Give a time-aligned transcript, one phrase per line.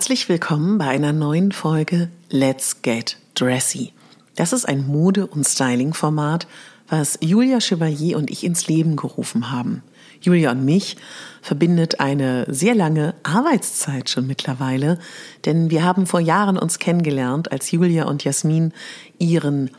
[0.00, 3.92] Herzlich willkommen bei einer neuen Folge Let's Get Dressy.
[4.34, 6.46] Das ist ein Mode- und Styling-Format,
[6.88, 9.82] was Julia Chevalier und ich ins Leben gerufen haben.
[10.22, 10.96] Julia und mich
[11.42, 14.98] verbindet eine sehr lange Arbeitszeit schon mittlerweile,
[15.44, 18.72] denn wir haben vor Jahren uns kennengelernt, als Julia und Jasmin
[19.18, 19.70] ihren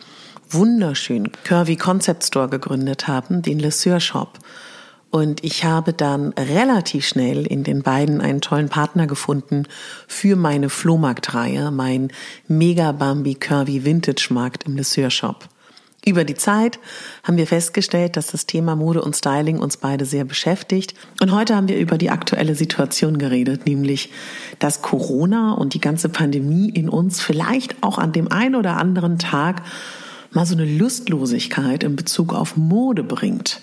[0.51, 4.37] wunderschönen Curvy Concept Store gegründet haben, den Le Sœur Shop.
[5.11, 9.67] Und ich habe dann relativ schnell in den beiden einen tollen Partner gefunden
[10.07, 12.11] für meine Flohmarktreihe, mein
[12.47, 15.49] Mega Bambi Curvy Vintage Markt im Lesseur Shop.
[16.03, 16.79] Über die Zeit
[17.23, 20.95] haben wir festgestellt, dass das Thema Mode und Styling uns beide sehr beschäftigt.
[21.21, 24.11] Und heute haben wir über die aktuelle Situation geredet, nämlich,
[24.57, 29.19] dass Corona und die ganze Pandemie in uns vielleicht auch an dem einen oder anderen
[29.19, 29.61] Tag
[30.31, 33.60] mal so eine Lustlosigkeit in Bezug auf Mode bringt.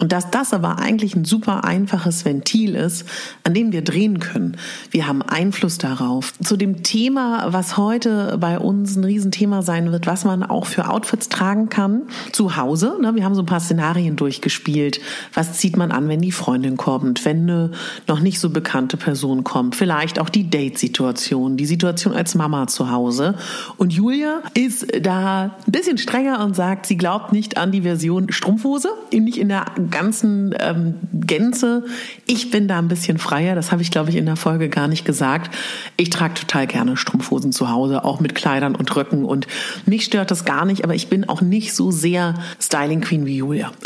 [0.00, 3.04] Und dass das aber eigentlich ein super einfaches Ventil ist,
[3.44, 4.56] an dem wir drehen können.
[4.90, 6.32] Wir haben Einfluss darauf.
[6.42, 10.88] Zu dem Thema, was heute bei uns ein Riesenthema sein wird, was man auch für
[10.88, 12.02] Outfits tragen kann,
[12.32, 12.96] zu Hause.
[13.00, 13.14] Ne?
[13.14, 15.00] Wir haben so ein paar Szenarien durchgespielt.
[15.34, 17.70] Was zieht man an, wenn die Freundin kommt, wenn eine
[18.08, 19.76] noch nicht so bekannte Person kommt?
[19.76, 23.34] Vielleicht auch die Date-Situation, die Situation als Mama zu Hause.
[23.76, 28.32] Und Julia ist da ein bisschen strenger und sagt, sie glaubt nicht an die Version
[28.32, 31.84] Strumpfhose, nicht in der ganzen ähm, Gänze.
[32.26, 33.54] Ich bin da ein bisschen freier.
[33.54, 35.54] Das habe ich, glaube ich, in der Folge gar nicht gesagt.
[35.96, 39.24] Ich trage total gerne Strumpfhosen zu Hause, auch mit Kleidern und Röcken.
[39.24, 39.46] Und
[39.86, 43.36] mich stört das gar nicht, aber ich bin auch nicht so sehr Styling Queen wie
[43.36, 43.72] Julia.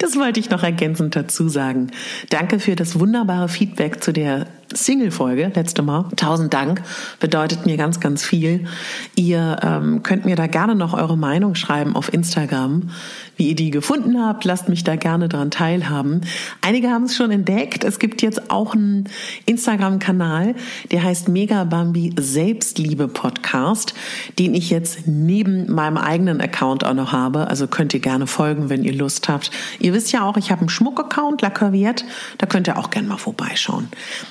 [0.00, 1.92] Das wollte ich noch ergänzend dazu sagen.
[2.28, 6.06] Danke für das wunderbare Feedback zu der Single-Folge letzte Mal.
[6.16, 6.82] Tausend Dank,
[7.20, 8.66] bedeutet mir ganz, ganz viel.
[9.14, 12.90] Ihr ähm, könnt mir da gerne noch eure Meinung schreiben auf Instagram,
[13.36, 14.44] wie ihr die gefunden habt.
[14.44, 16.22] Lasst mich da gerne dran teilhaben.
[16.60, 17.84] Einige haben es schon entdeckt.
[17.84, 19.08] Es gibt jetzt auch einen
[19.46, 20.54] Instagram-Kanal,
[20.90, 23.94] der heißt Mega Bambi Selbstliebe Podcast,
[24.38, 27.48] den ich jetzt neben meinem eigenen Account auch noch habe.
[27.48, 29.50] Also könnt ihr gerne folgen, wenn ihr Lust habt.
[29.78, 32.04] Ihr wisst ja auch, ich habe einen Schmuck-Account, La Curviette.
[32.38, 33.88] Da könnt ihr auch gerne mal vorbeischauen.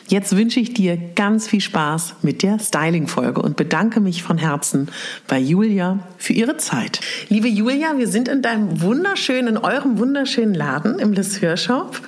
[0.08, 4.90] Jetzt wünsche ich dir ganz viel Spaß mit der Styling-Folge und bedanke mich von Herzen
[5.28, 7.00] bei Julia für ihre Zeit.
[7.30, 12.02] Liebe Julia, wir sind in deinem wunderschönen, in eurem wunderschönen Laden im Les Hörshop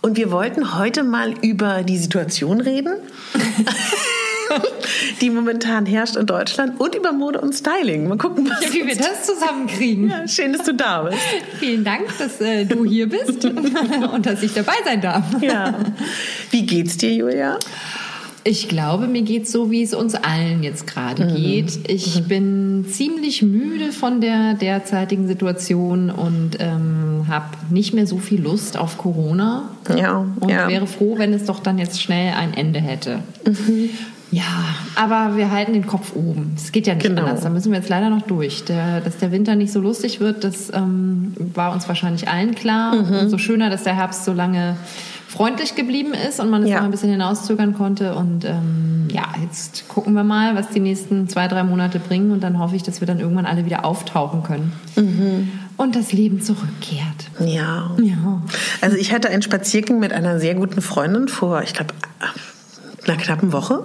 [0.00, 2.94] und wir wollten heute mal über die Situation reden.
[5.20, 8.08] die momentan herrscht in Deutschland und über Mode und Styling.
[8.08, 10.10] Mal gucken, was ja, wie wir das zusammenkriegen.
[10.10, 11.18] Ja, schön, dass du da bist.
[11.58, 13.44] Vielen Dank, dass äh, du hier bist
[14.12, 15.24] und dass ich dabei sein darf.
[15.40, 15.74] Ja.
[16.50, 17.58] Wie geht's dir, Julia?
[18.46, 21.34] Ich glaube, mir geht so, wie es uns allen jetzt gerade mhm.
[21.34, 21.88] geht.
[21.88, 22.28] Ich mhm.
[22.28, 28.76] bin ziemlich müde von der derzeitigen Situation und ähm, habe nicht mehr so viel Lust
[28.76, 29.70] auf Corona.
[29.96, 30.26] Ja.
[30.40, 30.68] Und ja.
[30.68, 33.20] wäre froh, wenn es doch dann jetzt schnell ein Ende hätte.
[33.46, 33.88] Mhm.
[34.34, 36.54] Ja, aber wir halten den Kopf oben.
[36.56, 37.22] Es geht ja nicht genau.
[37.22, 37.42] anders.
[37.42, 38.64] Da müssen wir jetzt leider noch durch.
[38.64, 42.96] Der, dass der Winter nicht so lustig wird, das ähm, war uns wahrscheinlich allen klar.
[42.96, 43.18] Mhm.
[43.20, 44.76] Umso schöner, dass der Herbst so lange
[45.28, 46.78] freundlich geblieben ist und man es ja.
[46.78, 48.16] noch ein bisschen hinauszögern konnte.
[48.16, 52.32] Und ähm, ja, jetzt gucken wir mal, was die nächsten zwei, drei Monate bringen.
[52.32, 54.72] Und dann hoffe ich, dass wir dann irgendwann alle wieder auftauchen können.
[54.96, 55.50] Mhm.
[55.76, 57.30] Und das Leben zurückkehrt.
[57.40, 57.90] Ja.
[58.00, 58.42] ja.
[58.80, 61.94] Also ich hatte einen Spaziergang mit einer sehr guten Freundin vor, ich glaube,
[63.06, 63.84] einer knappen Woche.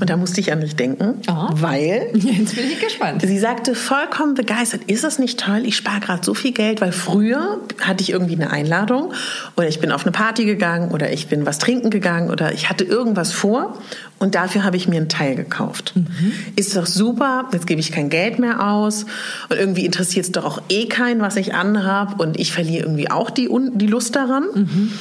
[0.00, 1.48] Und da musste ich an dich denken, oh.
[1.52, 2.10] weil.
[2.14, 3.22] Jetzt bin ich gespannt.
[3.22, 5.62] Sie sagte vollkommen begeistert: Ist es nicht toll?
[5.64, 9.12] Ich spare gerade so viel Geld, weil früher hatte ich irgendwie eine Einladung
[9.56, 12.68] oder ich bin auf eine Party gegangen oder ich bin was trinken gegangen oder ich
[12.68, 13.78] hatte irgendwas vor
[14.18, 15.94] und dafür habe ich mir einen Teil gekauft.
[15.96, 16.32] Mhm.
[16.54, 19.04] Ist doch super, jetzt gebe ich kein Geld mehr aus
[19.48, 23.10] und irgendwie interessiert es doch auch eh keinen, was ich anhabe und ich verliere irgendwie
[23.10, 24.44] auch die, die Lust daran.
[24.54, 24.92] Mhm.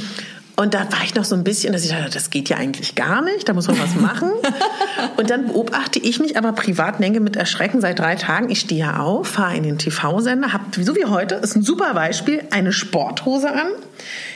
[0.56, 2.95] Und da war ich noch so ein bisschen, dass ich dachte, das geht ja eigentlich
[2.95, 4.31] gar nicht, da muss man was machen.
[5.18, 8.81] und dann beobachte ich mich aber privat, denke mit Erschrecken seit drei Tagen, ich stehe
[8.81, 12.74] ja auf, fahre in den TV-Sender, habe, so wie heute, ist ein super Beispiel, eine
[12.74, 13.68] Sporthose an,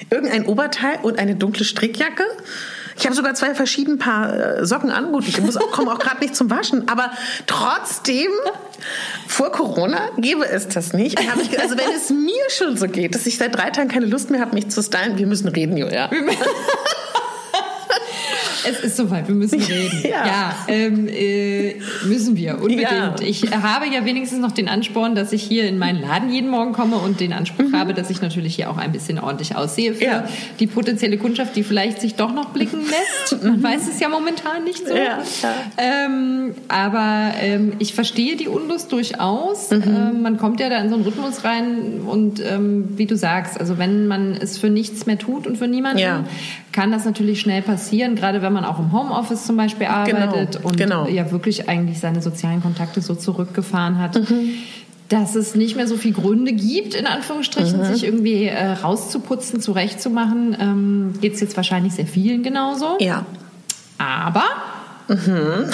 [0.10, 2.24] irgendein Oberteil und eine dunkle Strickjacke.
[2.98, 5.12] Ich habe sogar zwei verschiedene Paar äh, Socken an.
[5.12, 6.88] Gut, ich muss auch, komme auch gerade nicht zum Waschen.
[6.88, 7.12] Aber
[7.46, 8.32] trotzdem,
[9.28, 11.20] vor Corona gäbe es das nicht.
[11.20, 14.32] Ich, also wenn es mir schon so geht, dass ich seit drei Tagen keine Lust
[14.32, 16.10] mehr habe, mich zu stylen, wir müssen reden, Julia.
[18.68, 20.02] Es ist soweit, wir müssen reden.
[20.04, 21.76] Ja, ja ähm, äh,
[22.06, 22.82] müssen wir, unbedingt.
[22.82, 23.16] Ja.
[23.22, 26.74] Ich habe ja wenigstens noch den Ansporn, dass ich hier in meinen Laden jeden Morgen
[26.74, 27.76] komme und den Anspruch mhm.
[27.76, 30.28] habe, dass ich natürlich hier auch ein bisschen ordentlich aussehe für ja.
[30.60, 32.80] die potenzielle Kundschaft, die vielleicht sich doch noch blicken
[33.32, 33.44] lässt.
[33.44, 33.64] Man mhm.
[33.64, 34.94] weiß es ja momentan nicht so.
[35.78, 39.72] Ähm, aber ähm, ich verstehe die Unlust durchaus.
[39.72, 39.84] Mhm.
[39.86, 43.60] Ähm, man kommt ja da in so einen Rhythmus rein und ähm, wie du sagst,
[43.60, 46.26] also wenn man es für nichts mehr tut und für niemanden,
[46.72, 50.68] kann das natürlich schnell passieren, gerade wenn man auch im Homeoffice zum Beispiel arbeitet genau,
[50.68, 51.08] und genau.
[51.08, 54.16] ja wirklich eigentlich seine sozialen Kontakte so zurückgefahren hat.
[54.16, 54.54] Mhm.
[55.10, 57.94] Dass es nicht mehr so viele Gründe gibt, in Anführungsstrichen, mhm.
[57.94, 62.98] sich irgendwie äh, rauszuputzen, zurechtzumachen, ähm, geht es jetzt wahrscheinlich sehr vielen genauso.
[63.00, 63.24] Ja.
[64.00, 64.46] Aber
[65.08, 65.70] mhm.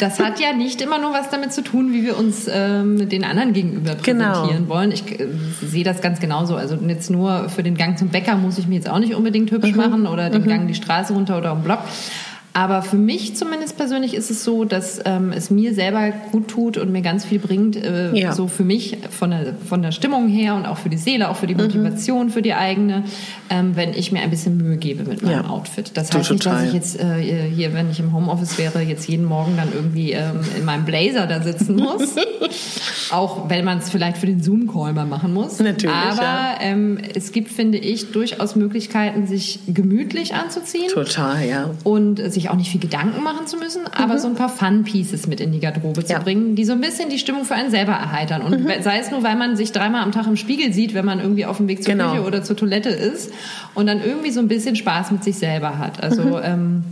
[0.00, 3.24] Das hat ja nicht immer nur was damit zu tun, wie wir uns ähm, den
[3.24, 4.24] anderen gegenüber genau.
[4.24, 4.74] präsentieren genau.
[4.74, 4.92] wollen.
[4.92, 5.26] Ich äh,
[5.62, 6.56] sehe das ganz genauso.
[6.56, 9.50] Also jetzt nur für den Gang zum Bäcker muss ich mir jetzt auch nicht unbedingt
[9.50, 9.76] hübsch mhm.
[9.76, 10.48] machen oder den mhm.
[10.48, 11.80] Gang die Straße runter oder um Block.
[12.52, 16.78] Aber für mich zumindest persönlich ist es so, dass ähm, es mir selber gut tut
[16.78, 18.32] und mir ganz viel bringt, äh, ja.
[18.32, 21.36] so für mich von der, von der Stimmung her und auch für die Seele, auch
[21.36, 21.62] für die mhm.
[21.62, 22.30] Motivation, mhm.
[22.30, 23.04] für die eigene,
[23.50, 25.48] ähm, wenn ich mir ein bisschen Mühe gebe mit meinem ja.
[25.48, 25.92] Outfit.
[25.94, 27.20] Das heißt nicht, dass ich jetzt äh,
[27.54, 31.26] hier, wenn ich im Homeoffice wäre, jetzt jeden Morgen dann irgendwie ähm, in meinem Blazer
[31.26, 32.16] da sitzen muss.
[33.10, 35.58] auch wenn man es vielleicht für den Zoom-Call mal machen muss.
[35.58, 35.94] Natürlich.
[35.94, 36.54] Aber ja.
[36.60, 40.88] ähm, es gibt, finde ich, durchaus Möglichkeiten, sich gemütlich anzuziehen.
[40.88, 41.70] Total, ja.
[41.84, 44.18] Und sich sich auch nicht viel Gedanken machen zu müssen, aber mhm.
[44.18, 46.18] so ein paar Fun-Pieces mit in die Garderobe zu ja.
[46.18, 48.42] bringen, die so ein bisschen die Stimmung für einen selber erheitern.
[48.42, 48.70] Und mhm.
[48.82, 51.46] sei es nur, weil man sich dreimal am Tag im Spiegel sieht, wenn man irgendwie
[51.46, 52.12] auf dem Weg zur genau.
[52.12, 53.32] Küche oder zur Toilette ist
[53.74, 56.02] und dann irgendwie so ein bisschen Spaß mit sich selber hat.
[56.02, 56.40] Also mhm.
[56.42, 56.84] ähm,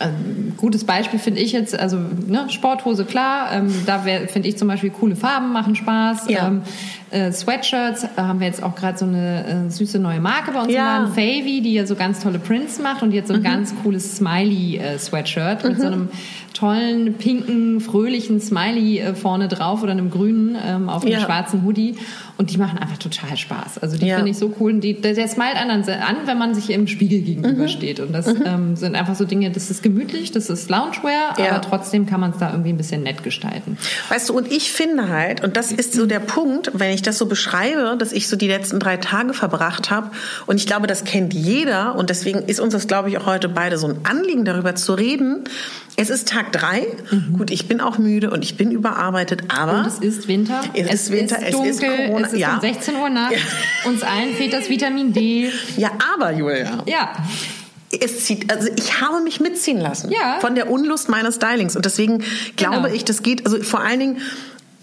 [0.00, 4.66] ein gutes Beispiel finde ich jetzt, also ne, Sporthose klar, ähm, da finde ich zum
[4.66, 6.28] Beispiel coole Farben machen Spaß.
[6.28, 6.48] Ja.
[6.48, 6.62] Ähm,
[7.10, 10.60] äh, Sweatshirts da haben wir jetzt auch gerade so eine äh, süße neue Marke bei
[10.60, 10.98] uns ja.
[10.98, 13.44] im Laden, Favy, die ja so ganz tolle Prints macht und jetzt so ein mhm.
[13.44, 15.72] ganz cooles Smiley-Sweatshirt äh, mhm.
[15.72, 16.08] mit so einem
[16.52, 21.20] tollen, pinken, fröhlichen Smiley äh, vorne drauf oder einem grünen ähm, auf einem ja.
[21.20, 21.96] schwarzen Hoodie.
[22.36, 23.78] Und die machen einfach total Spaß.
[23.78, 24.16] Also die ja.
[24.16, 24.72] finde ich so cool.
[24.72, 27.98] Und die, der, der smilet an, an, wenn man sich im Spiegel gegenübersteht.
[27.98, 28.06] Mhm.
[28.06, 28.42] Und das mhm.
[28.46, 31.50] ähm, sind einfach so Dinge, das ist gemütlich, das ist Loungewear, ja.
[31.50, 33.76] aber trotzdem kann man es da irgendwie ein bisschen nett gestalten.
[34.08, 37.18] Weißt du, und ich finde halt, und das ist so der Punkt, wenn ich das
[37.18, 40.10] so beschreibe, dass ich so die letzten drei Tage verbracht habe,
[40.46, 43.48] und ich glaube, das kennt jeder, und deswegen ist uns das, glaube ich, auch heute
[43.48, 45.44] beide so ein Anliegen, darüber zu reden.
[45.96, 46.86] Es ist Tag drei.
[47.10, 47.36] Mhm.
[47.36, 49.80] Gut, ich bin auch müde und ich bin überarbeitet, aber.
[49.80, 50.62] Und es ist Winter.
[50.72, 52.26] Es, es ist Winter, ist dunkel, es ist Corona.
[52.26, 52.54] Es ist ja.
[52.54, 53.32] um 16 Uhr Nacht.
[53.32, 53.90] Ja.
[53.90, 55.50] Uns allen fehlt das Vitamin D.
[55.76, 56.82] Ja, aber Julia.
[56.86, 57.12] Ja
[57.98, 60.38] es zieht, also ich habe mich mitziehen lassen ja.
[60.40, 62.22] von der Unlust meines Stylings und deswegen
[62.56, 62.94] glaube genau.
[62.94, 64.18] ich, das geht, also vor allen Dingen,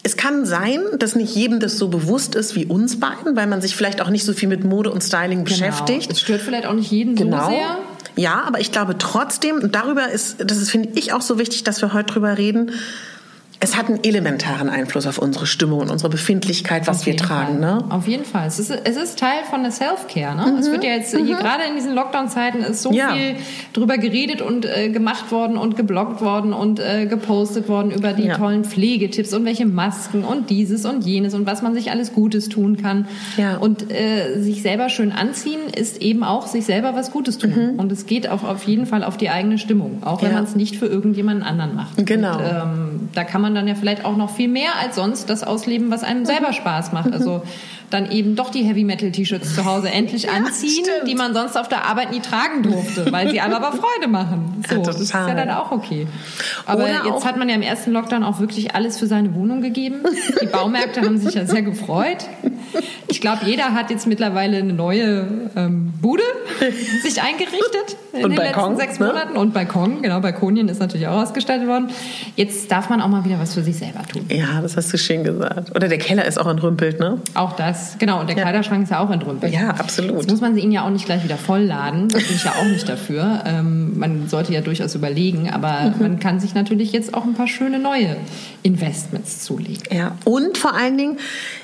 [0.04, 3.62] es kann sein, dass nicht jedem das so bewusst ist wie uns beiden, weil man
[3.62, 5.50] sich vielleicht auch nicht so viel mit Mode und Styling genau.
[5.50, 6.12] beschäftigt.
[6.12, 7.46] Es stört vielleicht auch nicht jeden genau.
[7.46, 7.78] so sehr.
[8.16, 11.64] Ja, aber ich glaube trotzdem, und darüber ist, das ist, finde ich, auch so wichtig,
[11.64, 12.72] dass wir heute drüber reden,
[13.60, 17.60] es hat einen elementaren Einfluss auf unsere Stimmung und unsere Befindlichkeit, was wir tragen.
[17.60, 17.84] Ne?
[17.90, 18.48] Auf jeden Fall.
[18.48, 20.36] Es ist, es ist Teil von der Self-Care.
[20.36, 20.52] Ne?
[20.52, 20.58] Mhm.
[20.60, 21.26] Es wird ja jetzt mhm.
[21.26, 23.14] hier gerade in diesen Lockdown-Zeiten ist so ja.
[23.14, 23.36] viel
[23.74, 28.26] drüber geredet und äh, gemacht worden und gebloggt worden und äh, gepostet worden über die
[28.26, 28.38] ja.
[28.38, 32.50] tollen Pflegetipps und welche Masken und dieses und jenes und was man sich alles Gutes
[32.50, 33.08] tun kann.
[33.38, 33.58] Ja.
[33.58, 37.74] Und äh, sich selber schön anziehen ist eben auch sich selber was Gutes tun.
[37.74, 37.80] Mhm.
[37.80, 40.56] Und es geht auch auf jeden Fall auf die eigene Stimmung, auch wenn man es
[40.56, 42.06] nicht für irgendjemanden anderen macht.
[42.06, 42.38] Genau.
[42.38, 45.44] Und, ähm, da kann man dann ja vielleicht auch noch viel mehr als sonst das
[45.44, 47.14] ausleben, was einem selber Spaß macht.
[47.14, 47.42] Also
[47.90, 51.58] dann eben doch die Heavy Metal T-Shirts zu Hause endlich anziehen, ja, die man sonst
[51.58, 54.64] auf der Arbeit nie tragen durfte, weil sie einem aber Freude machen.
[54.68, 56.08] So, ja, das ist ja dann auch okay.
[56.66, 59.62] Aber Oder jetzt hat man ja im ersten Lockdown auch wirklich alles für seine Wohnung
[59.62, 60.02] gegeben.
[60.42, 62.26] Die Baumärkte haben sich ja sehr gefreut.
[63.08, 66.24] Ich glaube, jeder hat jetzt mittlerweile eine neue ähm, Bude
[67.02, 69.08] sich eingerichtet in und den Balkon, letzten sechs ne?
[69.08, 69.38] Monaten.
[69.38, 71.90] Und Balkon, genau, Balkonien ist natürlich auch ausgestattet worden.
[72.36, 74.26] Jetzt darf man auch mal wieder was für sich selber tun.
[74.30, 75.76] Ja, das hast du schön gesagt.
[75.76, 77.20] Oder der Keller ist auch entrümpelt, ne?
[77.34, 78.20] Auch das, genau.
[78.20, 78.44] Und der ja.
[78.44, 79.54] Kleiderschrank ist ja auch entrümpelt.
[79.54, 80.18] Ja, absolut.
[80.18, 82.10] Jetzt muss man ihn ja auch nicht gleich wieder vollladen.
[82.10, 83.44] Da bin ich ja auch nicht dafür.
[83.46, 86.02] Ähm, man sollte ja durchaus überlegen, aber mhm.
[86.02, 88.18] man kann sich natürlich jetzt auch ein paar schöne neue
[88.64, 89.84] Investments zulegen.
[89.92, 91.18] Ja, und vor allen Dingen,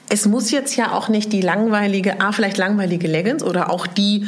[0.10, 4.26] es muss jetzt ja auch nicht die langweilige, ah, vielleicht langweilige Leggings oder auch die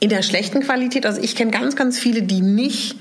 [0.00, 1.06] in der schlechten Qualität.
[1.06, 2.96] Also ich kenne ganz, ganz viele, die nicht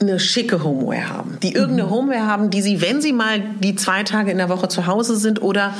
[0.00, 1.90] eine schicke Homeware haben, die irgendeine mhm.
[1.90, 5.16] Homeware haben, die sie, wenn sie mal die zwei Tage in der Woche zu Hause
[5.16, 5.74] sind oder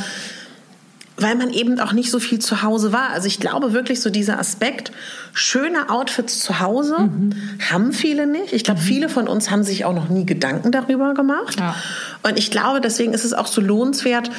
[1.17, 3.11] weil man eben auch nicht so viel zu Hause war.
[3.11, 4.93] Also ich glaube wirklich so dieser Aspekt,
[5.35, 7.35] schöne Outfits zu Hause mhm.
[7.71, 8.53] haben viele nicht.
[8.53, 8.85] Ich glaube, mhm.
[8.85, 11.59] viele von uns haben sich auch noch nie Gedanken darüber gemacht.
[11.59, 11.75] Ja.
[12.23, 14.31] Und ich glaube, deswegen ist es auch so lohnenswert,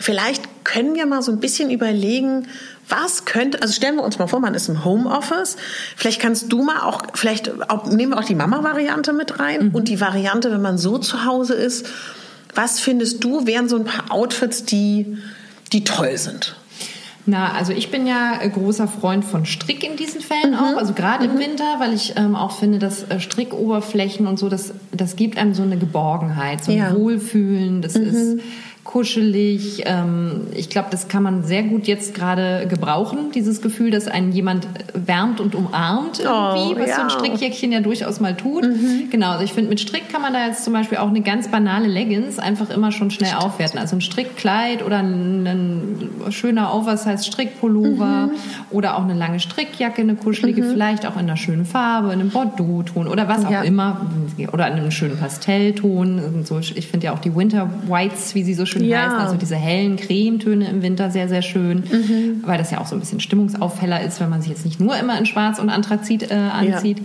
[0.00, 2.46] Vielleicht können wir mal so ein bisschen überlegen,
[2.90, 5.56] was könnte, also stellen wir uns mal vor, man ist im Homeoffice.
[5.96, 9.74] Vielleicht kannst du mal auch, vielleicht auch, nehmen wir auch die Mama-Variante mit rein mhm.
[9.74, 11.86] und die Variante, wenn man so zu Hause ist.
[12.54, 15.18] Was findest du, wären so ein paar Outfits, die,
[15.72, 16.56] die toll sind?
[17.26, 20.56] Na, also ich bin ja großer Freund von Strick in diesen Fällen mhm.
[20.56, 21.34] auch, also gerade mhm.
[21.34, 25.38] im Winter, weil ich ähm, auch finde, dass äh, Strickoberflächen und so, das, das gibt
[25.38, 26.94] einem so eine Geborgenheit, so ein ja.
[26.94, 28.04] Wohlfühlen, das mhm.
[28.04, 28.40] ist
[28.90, 29.82] kuschelig.
[29.86, 34.32] Ähm, ich glaube, das kann man sehr gut jetzt gerade gebrauchen, dieses Gefühl, dass einen
[34.32, 36.96] jemand wärmt und umarmt irgendwie, oh, was ja.
[36.96, 38.64] so ein Strickjäckchen ja durchaus mal tut.
[38.64, 39.08] Mhm.
[39.10, 41.48] Genau, also ich finde, mit Strick kann man da jetzt zum Beispiel auch eine ganz
[41.48, 43.44] banale Leggings einfach immer schon schnell Stimmt.
[43.44, 43.78] aufwerten.
[43.78, 48.30] Also ein Strickkleid oder ein, ein schöner Oversize-Strickpullover mhm.
[48.70, 50.70] oder auch eine lange Strickjacke, eine kuschelige, mhm.
[50.70, 53.62] vielleicht auch in einer schönen Farbe, in einem Bordeaux-Ton oder was auch ja.
[53.62, 54.10] immer.
[54.52, 56.44] Oder in einem schönen Pastellton.
[56.44, 59.06] So, ich finde ja auch die Winter Whites, wie sie so schön schön ja.
[59.06, 59.18] heißen.
[59.18, 62.42] Also diese hellen Cremetöne im Winter sehr, sehr schön, mhm.
[62.44, 64.96] weil das ja auch so ein bisschen Stimmungsaufheller ist, wenn man sich jetzt nicht nur
[64.96, 66.98] immer in Schwarz und Anthrazit äh, anzieht.
[66.98, 67.04] Ja.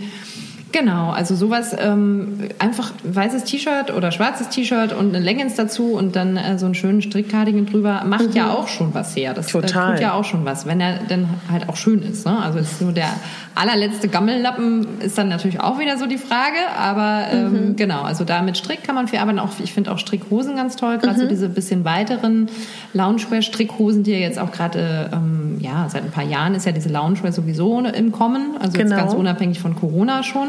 [0.78, 6.16] Genau, also sowas, ähm, einfach weißes T-Shirt oder schwarzes T-Shirt und eine Leggings dazu und
[6.16, 8.36] dann äh, so einen schönen Strickcardigan drüber, macht mhm.
[8.36, 9.32] ja auch schon was her.
[9.32, 9.92] Das Total.
[9.92, 12.26] Äh, tut ja auch schon was, wenn er dann halt auch schön ist.
[12.26, 12.38] Ne?
[12.38, 13.08] Also ist nur der
[13.54, 17.76] allerletzte Gammellappen ist dann natürlich auch wieder so die Frage, aber ähm, mhm.
[17.76, 19.38] genau, also da mit Strick kann man viel arbeiten.
[19.38, 21.22] Auch, ich finde auch Strickhosen ganz toll, gerade mhm.
[21.22, 22.50] so diese bisschen weiteren
[22.92, 26.90] Loungewear-Strickhosen, die ja jetzt auch gerade, ähm, ja, seit ein paar Jahren ist ja diese
[26.90, 28.94] Loungewear sowieso im Kommen, also genau.
[28.94, 30.48] ganz unabhängig von Corona schon.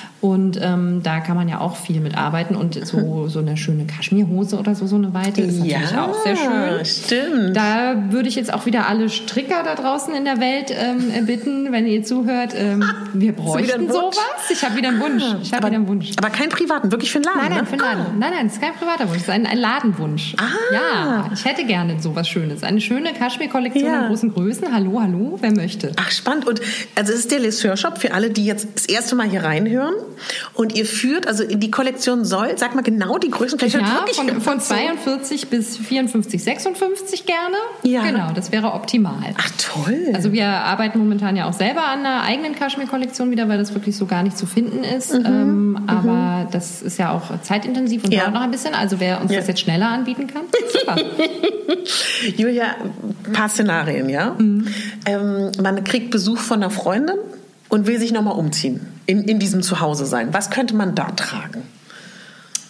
[0.21, 3.85] Und ähm, da kann man ja auch viel mit arbeiten und so, so eine schöne
[3.85, 6.85] Kaschmirhose oder so, so eine weite ist natürlich ja, auch sehr schön.
[6.85, 7.57] Stimmt.
[7.57, 11.71] Da würde ich jetzt auch wieder alle Stricker da draußen in der Welt ähm, bitten,
[11.71, 14.15] wenn ihr zuhört, ähm, wir bräuchten sowas.
[14.51, 15.23] Ich habe wieder einen Wunsch.
[15.41, 16.11] Ich habe wieder einen Wunsch.
[16.17, 17.39] Aber keinen privaten, wirklich für einen Laden.
[17.41, 17.65] Nein, nein, ne?
[17.65, 18.01] für einen Laden.
[18.01, 18.15] Ah.
[18.19, 20.35] Nein, nein, es ist kein privater Wunsch, es ist ein, ein Ladenwunsch.
[20.37, 20.43] Ah.
[20.71, 22.63] Ja, ich hätte gerne sowas Schönes.
[22.63, 24.01] Eine schöne Kaschmir-Kollektion ja.
[24.01, 24.71] in großen Größen.
[24.71, 25.93] Hallo, hallo, wer möchte?
[25.95, 26.47] Ach, spannend.
[26.47, 26.61] Und
[26.95, 29.95] also es ist der Lesseur-Shop für alle, die jetzt das erste Mal hier reinhören.
[30.53, 34.17] Und ihr führt, also die Kollektion soll, sag mal genau die Größen, vielleicht ja, wirklich
[34.17, 37.55] von, von 42 bis 54, 56 gerne.
[37.83, 38.03] Ja.
[38.03, 39.33] Genau, das wäre optimal.
[39.37, 40.11] Ach toll.
[40.13, 43.95] Also wir arbeiten momentan ja auch selber an einer eigenen Kaschmir-Kollektion wieder, weil das wirklich
[43.95, 45.13] so gar nicht zu finden ist.
[45.13, 45.25] Mhm.
[45.25, 45.89] Ähm, mhm.
[45.89, 48.21] aber das ist ja auch zeitintensiv und ja.
[48.21, 48.73] dauert noch ein bisschen.
[48.73, 49.39] Also wer uns ja.
[49.39, 50.95] das jetzt schneller anbieten kann, super.
[52.37, 52.75] Julia,
[53.25, 54.35] ein paar Szenarien, ja?
[54.37, 54.67] Mhm.
[55.05, 57.17] Ähm, man kriegt Besuch von einer Freundin
[57.71, 60.33] und will sich nochmal umziehen in, in diesem Zuhause sein.
[60.33, 61.63] Was könnte man da tragen?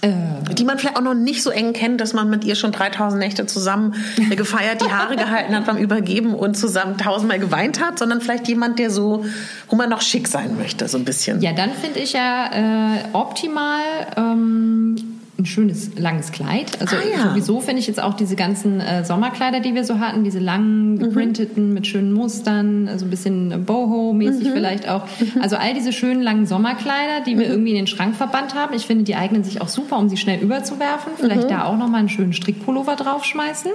[0.01, 0.53] Äh.
[0.53, 3.19] Die man vielleicht auch noch nicht so eng kennt, dass man mit ihr schon 3000
[3.19, 3.95] Nächte zusammen
[4.29, 8.77] gefeiert, die Haare gehalten hat beim Übergeben und zusammen tausendmal geweint hat, sondern vielleicht jemand,
[8.77, 9.25] der so,
[9.69, 11.41] wo man noch schick sein möchte, so ein bisschen.
[11.41, 13.81] Ja, dann finde ich ja äh, optimal
[14.17, 15.10] ähm,
[15.41, 16.79] ein schönes langes Kleid.
[16.79, 17.29] Also ah, ja.
[17.29, 20.93] sowieso finde ich jetzt auch diese ganzen äh, Sommerkleider, die wir so hatten, diese langen,
[20.93, 20.99] mhm.
[20.99, 21.73] geprinteten mhm.
[21.73, 24.53] mit schönen Mustern, so also ein bisschen Boho-mäßig mhm.
[24.53, 25.05] vielleicht auch.
[25.19, 25.41] Mhm.
[25.41, 27.51] Also all diese schönen langen Sommerkleider, die wir mhm.
[27.51, 28.73] irgendwie in den Schrank verbannt haben.
[28.75, 31.13] Ich finde, die eignen sich auch super, um sie schnell überzuwerfen.
[31.17, 31.49] Vielleicht mhm.
[31.49, 33.71] da auch nochmal einen schönen Strickpullover draufschmeißen.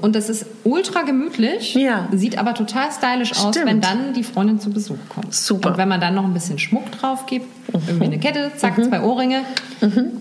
[0.00, 2.08] Und das ist ultra gemütlich, ja.
[2.12, 3.46] sieht aber total stylisch Stimmt.
[3.46, 5.34] aus, wenn dann die Freundin zu Besuch kommt.
[5.34, 5.70] Super.
[5.70, 9.00] Und wenn man dann noch ein bisschen Schmuck drauf gibt, irgendwie eine Kette, zack, zwei
[9.02, 9.42] Ohrringe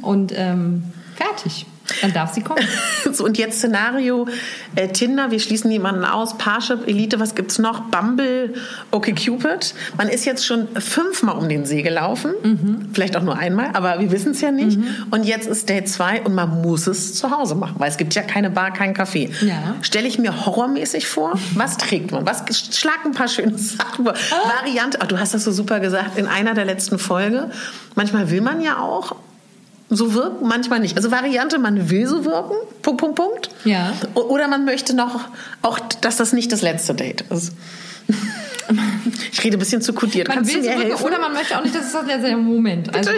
[0.02, 0.69] und ähm,
[1.16, 1.66] fertig.
[2.02, 2.64] Dann darf sie kommen.
[3.12, 4.28] so, und jetzt Szenario
[4.76, 7.82] äh, Tinder, wir schließen niemanden aus, Parship, Elite, was gibt's noch?
[7.86, 8.54] Bumble,
[8.92, 9.74] okay Cupid.
[9.98, 12.90] Man ist jetzt schon fünfmal um den See gelaufen, mhm.
[12.94, 14.78] vielleicht auch nur einmal, aber wir wissen es ja nicht.
[14.78, 14.88] Mhm.
[15.12, 18.14] Und jetzt ist Date 2 und man muss es zu Hause machen, weil es gibt
[18.16, 19.30] ja keine Bar, kein Café.
[19.44, 19.76] Ja.
[19.82, 22.26] Stelle ich mir horrormäßig vor, was trägt man?
[22.26, 22.44] Was
[22.76, 24.14] schlag ein paar schöne Sachen vor.
[24.14, 24.62] Ah.
[24.62, 27.50] Variante, oh, du hast das so super gesagt in einer der letzten Folge.
[27.96, 29.16] Manchmal will man ja auch
[29.90, 30.98] so wirken, manchmal nicht.
[30.98, 33.50] Also Variante, man will so wirken, Punkt, Punkt, Punkt.
[33.66, 33.94] Ja.
[34.14, 35.20] Oder man möchte noch,
[35.62, 37.54] auch, dass das nicht das letzte Date ist.
[39.32, 40.28] Ich rede ein bisschen zu kodiert.
[40.28, 41.04] Man Kannst will du mir helfen?
[41.04, 42.94] Oder man möchte auch nicht, dass es das letzte Moment.
[42.94, 43.10] Also,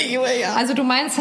[0.56, 1.18] also du meinst,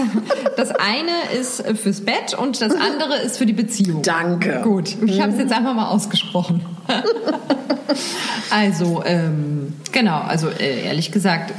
[0.55, 4.01] das eine ist fürs Bett und das andere ist für die Beziehung.
[4.01, 4.61] Danke.
[4.63, 6.65] Gut, ich habe es jetzt einfach mal ausgesprochen.
[8.49, 11.53] also, ähm, genau, also äh, ehrlich gesagt,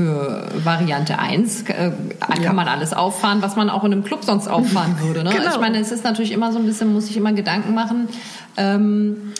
[0.00, 2.52] für Variante 1 äh, kann ja.
[2.54, 5.22] man alles auffahren, was man auch in einem Club sonst auffahren würde.
[5.22, 5.30] Ne?
[5.30, 5.50] Genau.
[5.50, 8.08] Ich meine, es ist natürlich immer so ein bisschen, muss ich immer Gedanken machen.
[8.56, 9.34] Ähm,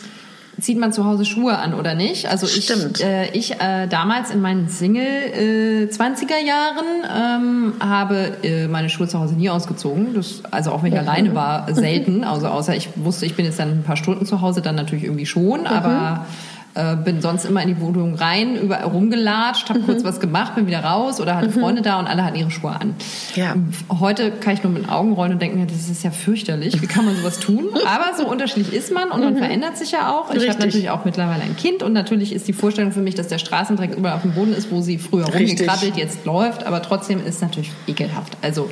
[0.59, 2.27] zieht man zu Hause Schuhe an oder nicht?
[2.29, 2.69] Also ich,
[3.01, 9.07] äh, ich äh, damals in meinen Single äh, 20er Jahren ähm, habe äh, meine Schuhe
[9.07, 10.13] zu Hause nie ausgezogen.
[10.13, 11.07] Das, also auch wenn ich mhm.
[11.07, 12.23] alleine war, selten.
[12.23, 15.05] Also außer ich wusste, ich bin jetzt dann ein paar Stunden zu Hause, dann natürlich
[15.05, 15.61] irgendwie schon.
[15.61, 15.67] Mhm.
[15.67, 16.27] Aber
[16.73, 19.85] äh, bin sonst immer in die Wohnung rein, überall rumgelatscht, habe mhm.
[19.85, 21.61] kurz was gemacht, bin wieder raus oder hatte mhm.
[21.61, 22.95] Freunde da und alle hatten ihre Schuhe an.
[23.35, 23.55] Ja.
[23.99, 26.81] Heute kann ich nur mit den Augen rollen und denke mir, das ist ja fürchterlich,
[26.81, 27.69] wie kann man sowas tun?
[27.85, 29.39] Aber so unterschiedlich ist man und man mhm.
[29.39, 30.33] verändert sich ja auch.
[30.33, 33.27] Ich habe natürlich auch mittlerweile ein Kind und natürlich ist die Vorstellung für mich, dass
[33.27, 37.19] der Straßendreck überall auf dem Boden ist, wo sie früher rumgekrabbelt, jetzt läuft, aber trotzdem
[37.19, 38.37] ist es natürlich ekelhaft.
[38.41, 38.69] Also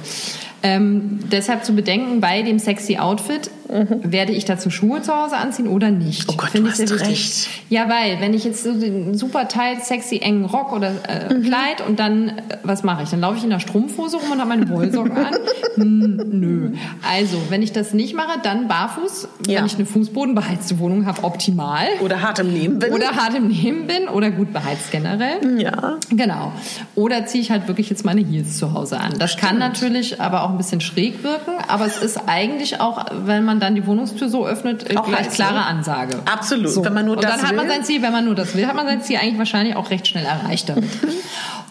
[0.63, 4.11] ähm, deshalb zu bedenken, bei dem sexy Outfit mhm.
[4.11, 6.27] werde ich dazu Schuhe zu Hause anziehen oder nicht?
[6.29, 7.49] Oh Gott, Find du hast recht.
[7.69, 11.43] Ja, weil wenn ich jetzt so den super tight, sexy, engen Rock oder äh, mhm.
[11.43, 13.09] Kleid und dann, äh, was mache ich?
[13.09, 15.35] Dann laufe ich in der Strumpfhose rum und habe meine Wollsocken an?
[15.75, 16.71] Hm, nö.
[17.07, 19.59] Also, wenn ich das nicht mache, dann barfuß, ja.
[19.59, 21.87] wenn ich eine fußbodenbeheizte Wohnung habe, optimal.
[22.01, 22.91] Oder hart im Leben bin.
[22.91, 25.61] Oder hart im Leben bin oder gut beheizt generell.
[25.61, 25.97] Ja.
[26.09, 26.51] Genau.
[26.95, 29.13] Oder ziehe ich halt wirklich jetzt meine Heels zu Hause an.
[29.19, 29.47] Das Stimmt.
[29.47, 33.45] kann natürlich aber auch auch ein bisschen schräg wirken, aber es ist eigentlich auch, wenn
[33.45, 35.65] man dann die Wohnungstür so öffnet, auch gleich klare ne?
[35.65, 36.17] Ansage.
[36.25, 36.71] Absolut.
[36.71, 36.83] So.
[36.83, 38.65] Wenn man nur Und das dann hat man sein Ziel, wenn man nur das will,
[38.65, 40.89] hat man sein Ziel eigentlich wahrscheinlich auch recht schnell erreicht damit.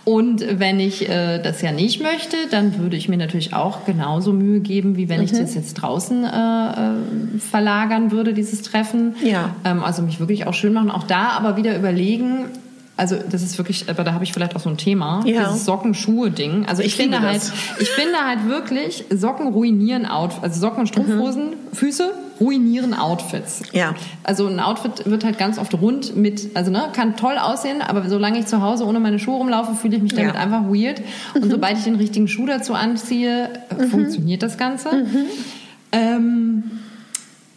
[0.04, 4.32] Und wenn ich äh, das ja nicht möchte, dann würde ich mir natürlich auch genauso
[4.32, 5.24] Mühe geben, wie wenn mhm.
[5.24, 9.16] ich das jetzt draußen äh, äh, verlagern würde, dieses Treffen.
[9.22, 9.50] Ja.
[9.66, 10.90] Ähm, also mich wirklich auch schön machen.
[10.90, 12.46] Auch da aber wieder überlegen,
[12.98, 15.44] also das ist wirklich, aber da habe ich vielleicht auch so ein Thema, ja.
[15.44, 16.66] dieses Socken-Schuhe-Ding.
[16.66, 17.40] Also ich, ich finde halt,
[17.78, 21.54] ich finde halt wirklich, Socken ruinieren Outfits, also Socken und Strumpfhosen, mhm.
[21.72, 23.62] Füße ruinieren Outfits.
[23.72, 23.94] Ja.
[24.24, 28.08] Also ein Outfit wird halt ganz oft rund mit, also ne, kann toll aussehen, aber
[28.08, 30.40] solange ich zu Hause ohne meine Schuhe rumlaufe, fühle ich mich damit ja.
[30.40, 31.00] einfach weird.
[31.34, 31.50] Und mhm.
[31.50, 33.90] sobald ich den richtigen Schuh dazu anziehe, mhm.
[33.90, 34.92] funktioniert das Ganze.
[34.92, 35.26] Mhm.
[35.92, 36.62] Ähm,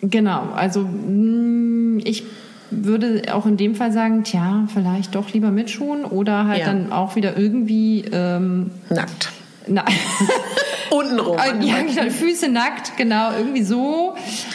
[0.02, 2.26] genau, also mm, ich
[2.72, 6.66] würde auch in dem Fall sagen, tja, vielleicht doch lieber mit Schuhen oder halt ja.
[6.66, 9.30] dann auch wieder irgendwie ähm, nackt.
[9.68, 9.86] Na
[10.92, 11.38] Untenrum.
[11.62, 14.14] ja, genau, Füße nackt, genau, irgendwie so.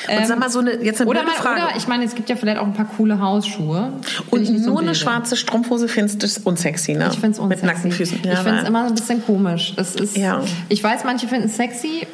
[0.09, 1.63] Und sag mal so eine, jetzt eine oder, blöde Frage.
[1.63, 3.93] Oder ich meine, es gibt ja vielleicht auch ein paar coole Hausschuhe.
[4.31, 7.09] Und nur so eine schwarze Strumpfhose findest du unsexy, ne?
[7.11, 7.65] Ich finde es unsexy.
[7.65, 8.21] Mit nackten Füßen.
[8.23, 9.73] Ja, ich finde es immer ein bisschen komisch.
[9.77, 10.43] Das ist, ja.
[10.69, 12.07] Ich weiß, manche finden es sexy.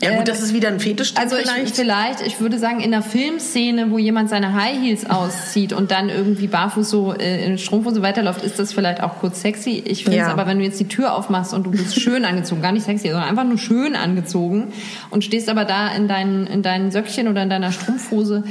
[0.00, 1.14] Ja gut, ähm, das ist wieder ein Fetisch.
[1.16, 1.64] Also vielleicht.
[1.64, 5.90] Ich, vielleicht, ich würde sagen, in einer Filmszene, wo jemand seine High Heels auszieht und
[5.90, 9.82] dann irgendwie barfuß so äh, in Strumpfhose weiterläuft, ist das vielleicht auch kurz sexy.
[9.84, 10.32] Ich finde es ja.
[10.32, 13.08] aber, wenn du jetzt die Tür aufmachst und du bist schön angezogen, gar nicht sexy,
[13.08, 14.72] sondern einfach nur schön angezogen
[15.10, 18.44] und stehst aber da in deinen, in deinen Söckchen oder in deiner Strumpfhose,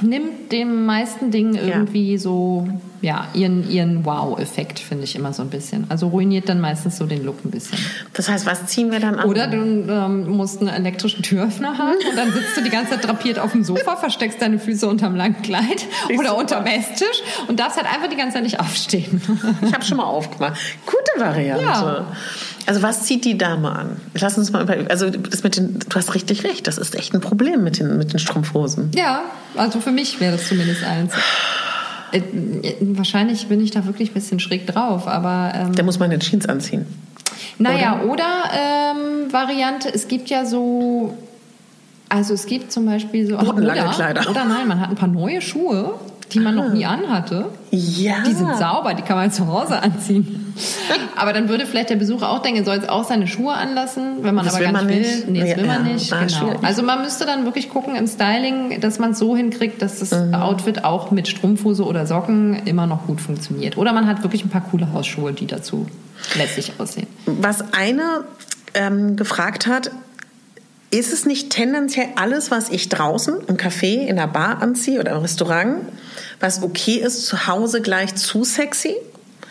[0.00, 2.18] nimmt den meisten Dingen irgendwie ja.
[2.18, 2.68] so
[3.00, 5.86] ja, ihren, ihren Wow-Effekt, finde ich immer so ein bisschen.
[5.88, 7.78] Also ruiniert dann meistens so den Look ein bisschen.
[8.14, 9.28] Das heißt, was ziehen wir dann an?
[9.28, 13.06] Oder du ähm, musst einen elektrischen Türöffner haben und dann sitzt du die ganze Zeit
[13.06, 17.60] drapiert auf dem Sofa, versteckst deine Füße unterm langen Kleid ich oder unterm Esstisch und
[17.60, 19.20] darfst halt einfach die ganze Zeit nicht aufstehen.
[19.62, 20.58] Ich habe schon mal aufgemacht.
[20.86, 21.64] Gute Variante.
[21.64, 22.06] Ja.
[22.66, 23.96] Also was zieht die Dame an?
[24.14, 27.14] Lass uns mal über, also das mit den, du hast richtig recht, das ist echt
[27.14, 28.90] ein Problem mit den, mit den Strumpfhosen.
[28.94, 29.22] Ja,
[29.56, 31.14] also für mich wäre das zumindest eins.
[32.12, 32.22] Äh,
[32.80, 35.52] wahrscheinlich bin ich da wirklich ein bisschen schräg drauf, aber.
[35.54, 36.86] Ähm, da muss man eine Jeans anziehen.
[37.58, 41.16] Naja, oder, oder ähm, Variante, es gibt ja so.
[42.08, 43.36] Also es gibt zum Beispiel so.
[43.36, 44.30] Ach, oder, Kleider.
[44.30, 45.94] oder nein, man hat ein paar neue Schuhe
[46.32, 46.92] die man noch nie ah.
[46.92, 47.46] anhatte.
[47.70, 48.22] Ja.
[48.26, 50.54] Die sind sauber, die kann man zu Hause anziehen.
[51.16, 54.34] aber dann würde vielleicht der Besucher auch denken, soll jetzt auch seine Schuhe anlassen, wenn
[54.34, 55.00] man das aber gar nicht will.
[55.00, 55.28] Nicht.
[55.28, 56.12] Nee, das will man nicht.
[56.12, 56.58] Ah, genau.
[56.62, 60.10] Also man müsste dann wirklich gucken im Styling, dass man es so hinkriegt, dass das
[60.12, 60.34] mhm.
[60.34, 63.76] Outfit auch mit Strumpfhose oder Socken immer noch gut funktioniert.
[63.76, 65.86] Oder man hat wirklich ein paar coole Hausschuhe, die dazu
[66.36, 67.06] letztlich aussehen.
[67.26, 68.24] Was eine
[68.74, 69.90] ähm, gefragt hat,
[70.90, 75.12] ist es nicht tendenziell alles, was ich draußen im Café, in der Bar anziehe oder
[75.12, 75.82] im Restaurant,
[76.40, 78.94] was okay ist, zu Hause gleich zu sexy?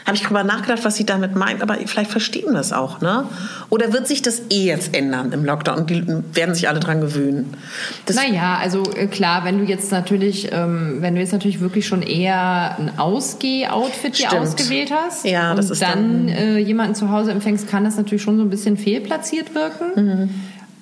[0.06, 3.26] Habe ich darüber nachgedacht, was sie damit meint, aber vielleicht verstehen das auch, ne?
[3.70, 7.02] Oder wird sich das eh jetzt ändern im Lockdown und die werden sich alle dran
[7.02, 7.54] gewöhnen?
[8.06, 11.86] Das naja, also äh, klar, wenn du jetzt natürlich, ähm, wenn du jetzt natürlich wirklich
[11.88, 16.96] schon eher ein Ausgeh-Outfit dir ausgewählt hast ja, das und ist dann, dann äh, jemanden
[16.96, 19.86] zu Hause empfängst, kann das natürlich schon so ein bisschen fehlplatziert wirken.
[19.98, 20.30] Mhm.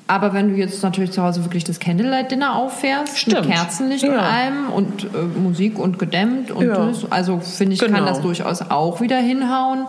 [0.08, 3.48] Aber wenn du jetzt natürlich zu Hause wirklich das Candlelight-Dinner auffährst, Stimmt.
[3.48, 4.12] mit Kerzenlicht ja.
[4.12, 6.86] und allem und äh, Musik und gedämmt und ja.
[6.86, 7.98] das, also finde ich, genau.
[7.98, 9.88] kann das durchaus auch wieder hinhauen.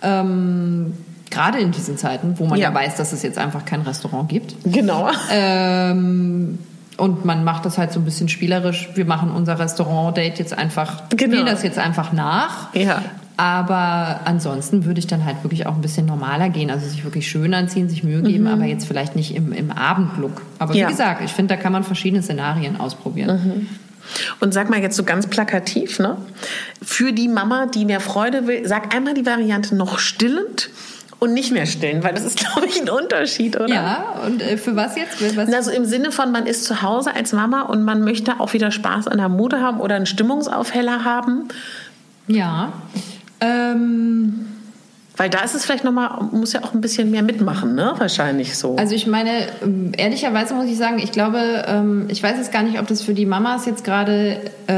[0.00, 0.94] Ähm,
[1.30, 2.70] Gerade in diesen Zeiten, wo man ja.
[2.70, 2.74] ja.
[2.74, 4.54] weiß, dass es jetzt einfach kein Restaurant gibt.
[4.64, 5.10] Genau.
[5.30, 6.58] Ähm,
[6.96, 8.90] und man macht das halt so ein bisschen spielerisch.
[8.94, 11.32] Wir machen unser Restaurant-Date jetzt einfach, genau.
[11.32, 12.74] spielen das jetzt einfach nach.
[12.74, 13.02] Ja.
[13.36, 17.28] Aber ansonsten würde ich dann halt wirklich auch ein bisschen normaler gehen, also sich wirklich
[17.28, 18.50] schön anziehen, sich Mühe geben, mhm.
[18.50, 20.42] aber jetzt vielleicht nicht im, im Abendlook.
[20.58, 20.88] Aber wie ja.
[20.88, 23.40] gesagt, ich finde, da kann man verschiedene Szenarien ausprobieren.
[23.42, 23.66] Mhm.
[24.40, 26.16] Und sag mal jetzt so ganz plakativ, ne?
[26.82, 30.70] Für die Mama, die mehr Freude will, sag einmal die Variante noch stillend
[31.22, 33.72] und nicht mehr stillen, weil das ist, glaube ich, ein Unterschied, oder?
[33.72, 35.36] Ja, und äh, für was jetzt?
[35.36, 35.52] Was?
[35.52, 38.72] Also im Sinne von, man ist zu Hause als Mama und man möchte auch wieder
[38.72, 41.48] Spaß an der Mode haben oder einen Stimmungsaufheller haben.
[42.26, 42.72] Ja.
[43.42, 44.46] Ähm,
[45.16, 47.92] weil da ist es vielleicht nochmal, muss ja auch ein bisschen mehr mitmachen, ne?
[47.98, 48.76] Wahrscheinlich so.
[48.76, 49.30] Also ich meine,
[49.62, 53.02] ähm, ehrlicherweise muss ich sagen, ich glaube, ähm, ich weiß jetzt gar nicht, ob das
[53.02, 54.72] für die Mamas jetzt gerade, äh,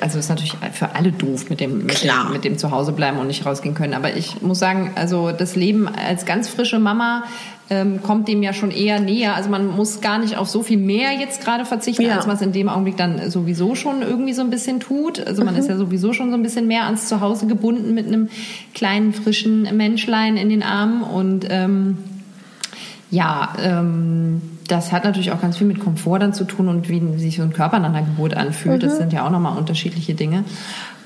[0.00, 3.28] also ist natürlich für alle doof mit dem, mit dem, mit dem Zuhause bleiben und
[3.28, 3.94] nicht rausgehen können.
[3.94, 7.22] Aber ich muss sagen, also das Leben als ganz frische Mama
[7.70, 9.34] ähm, kommt dem ja schon eher näher.
[9.34, 12.16] Also man muss gar nicht auf so viel mehr jetzt gerade verzichten, ja.
[12.16, 15.24] als man es in dem Augenblick dann sowieso schon irgendwie so ein bisschen tut.
[15.26, 15.60] Also man mhm.
[15.60, 18.28] ist ja sowieso schon so ein bisschen mehr ans Zuhause gebunden mit einem
[18.74, 21.02] kleinen, frischen Menschlein in den Armen.
[21.02, 21.98] Und ähm,
[23.10, 27.18] ja, ähm, das hat natürlich auch ganz viel mit Komfort dann zu tun und wie
[27.18, 28.82] sich so ein Körper nach einer Geburt anfühlt.
[28.82, 28.86] Mhm.
[28.86, 30.44] Das sind ja auch nochmal unterschiedliche Dinge.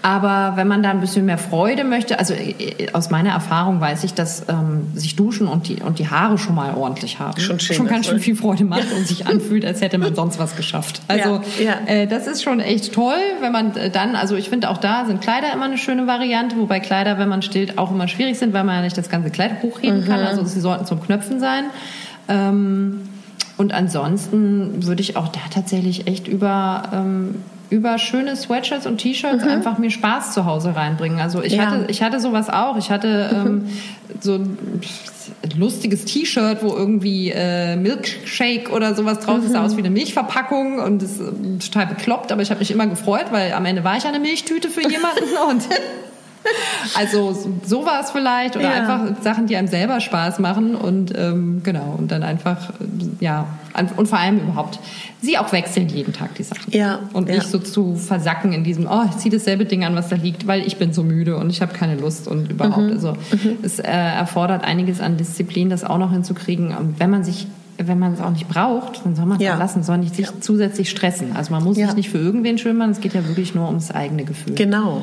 [0.02, 4.02] Aber wenn man da ein bisschen mehr Freude möchte, also äh, aus meiner Erfahrung weiß
[4.02, 7.40] ich, dass ähm, sich duschen und die, und die Haare schon mal ordentlich haben.
[7.40, 10.40] Schon, schön, schon ganz schön viel Freude macht und sich anfühlt, als hätte man sonst
[10.40, 11.02] was geschafft.
[11.06, 11.74] Also ja, ja.
[11.86, 15.04] Äh, das ist schon echt toll, wenn man äh, dann, also ich finde auch da
[15.06, 18.52] sind Kleider immer eine schöne Variante, wobei Kleider, wenn man stillt, auch immer schwierig sind,
[18.52, 20.06] weil man ja nicht das ganze Kleid hochheben mhm.
[20.06, 20.20] kann.
[20.20, 21.66] Also sie sollten zum Knöpfen sein.
[22.28, 23.02] Ähm,
[23.56, 27.36] und ansonsten würde ich auch da tatsächlich echt über ähm,
[27.72, 29.50] über schöne Sweatshirts und T-Shirts mhm.
[29.50, 31.20] einfach mir Spaß zu Hause reinbringen.
[31.20, 31.66] Also ich ja.
[31.66, 32.76] hatte ich hatte sowas auch.
[32.76, 33.68] Ich hatte ähm,
[34.20, 34.58] so ein
[35.56, 39.52] lustiges T-Shirt, wo irgendwie äh, Milkshake oder sowas drauf ist, mhm.
[39.52, 42.86] sah aus wie eine Milchverpackung und ist äh, total bekloppt, aber ich habe mich immer
[42.86, 45.62] gefreut, weil am Ende war ich eine Milchtüte für jemanden und
[46.94, 48.80] also sowas vielleicht oder ja.
[48.80, 52.72] einfach Sachen, die einem selber Spaß machen und ähm, genau und dann einfach
[53.20, 53.46] ja
[53.96, 54.78] und vor allem überhaupt
[55.20, 57.00] sie auch wechseln jeden Tag die Sachen ja.
[57.12, 57.36] und ja.
[57.36, 60.46] nicht so zu versacken in diesem oh ich ziehe dasselbe Ding an was da liegt
[60.46, 62.92] weil ich bin so müde und ich habe keine Lust und überhaupt mhm.
[62.92, 63.58] also mhm.
[63.62, 67.46] es äh, erfordert einiges an Disziplin das auch noch hinzukriegen und wenn man sich
[67.78, 69.56] wenn man es auch nicht braucht, dann soll man es ja.
[69.56, 70.32] lassen, soll nicht sich ja.
[70.40, 71.34] zusätzlich stressen.
[71.34, 71.86] Also man muss ja.
[71.86, 74.54] sich nicht für irgendwen schön machen, es geht ja wirklich nur ums eigene Gefühl.
[74.54, 75.02] Genau.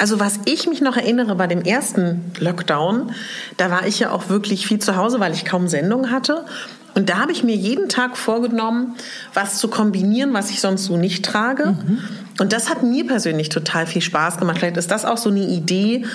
[0.00, 3.12] Also was ich mich noch erinnere bei dem ersten Lockdown,
[3.58, 6.46] da war ich ja auch wirklich viel zu Hause, weil ich kaum Sendung hatte.
[6.94, 8.96] Und da habe ich mir jeden Tag vorgenommen,
[9.34, 11.76] was zu kombinieren, was ich sonst so nicht trage.
[11.86, 11.98] Mhm.
[12.40, 14.56] Und das hat mir persönlich total viel Spaß gemacht.
[14.58, 16.06] Vielleicht ist das auch so eine Idee.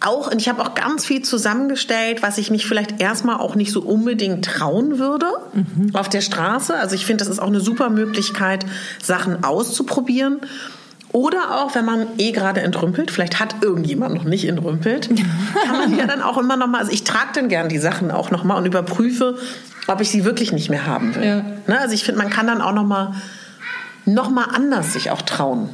[0.00, 3.70] Auch, und ich habe auch ganz viel zusammengestellt, was ich mich vielleicht erstmal auch nicht
[3.70, 5.94] so unbedingt trauen würde mhm.
[5.94, 6.74] auf der Straße.
[6.74, 8.66] Also ich finde, das ist auch eine super Möglichkeit,
[9.00, 10.40] Sachen auszuprobieren.
[11.12, 15.10] Oder auch, wenn man eh gerade entrümpelt, vielleicht hat irgendjemand noch nicht entrümpelt,
[15.66, 18.10] kann man ja dann auch immer noch mal, also ich trage dann gern die Sachen
[18.10, 19.36] auch noch mal und überprüfe,
[19.88, 21.24] ob ich sie wirklich nicht mehr haben will.
[21.24, 21.44] Ja.
[21.66, 21.78] Ne?
[21.78, 23.14] Also ich finde, man kann dann auch noch mal,
[24.06, 25.68] noch mal anders sich auch trauen.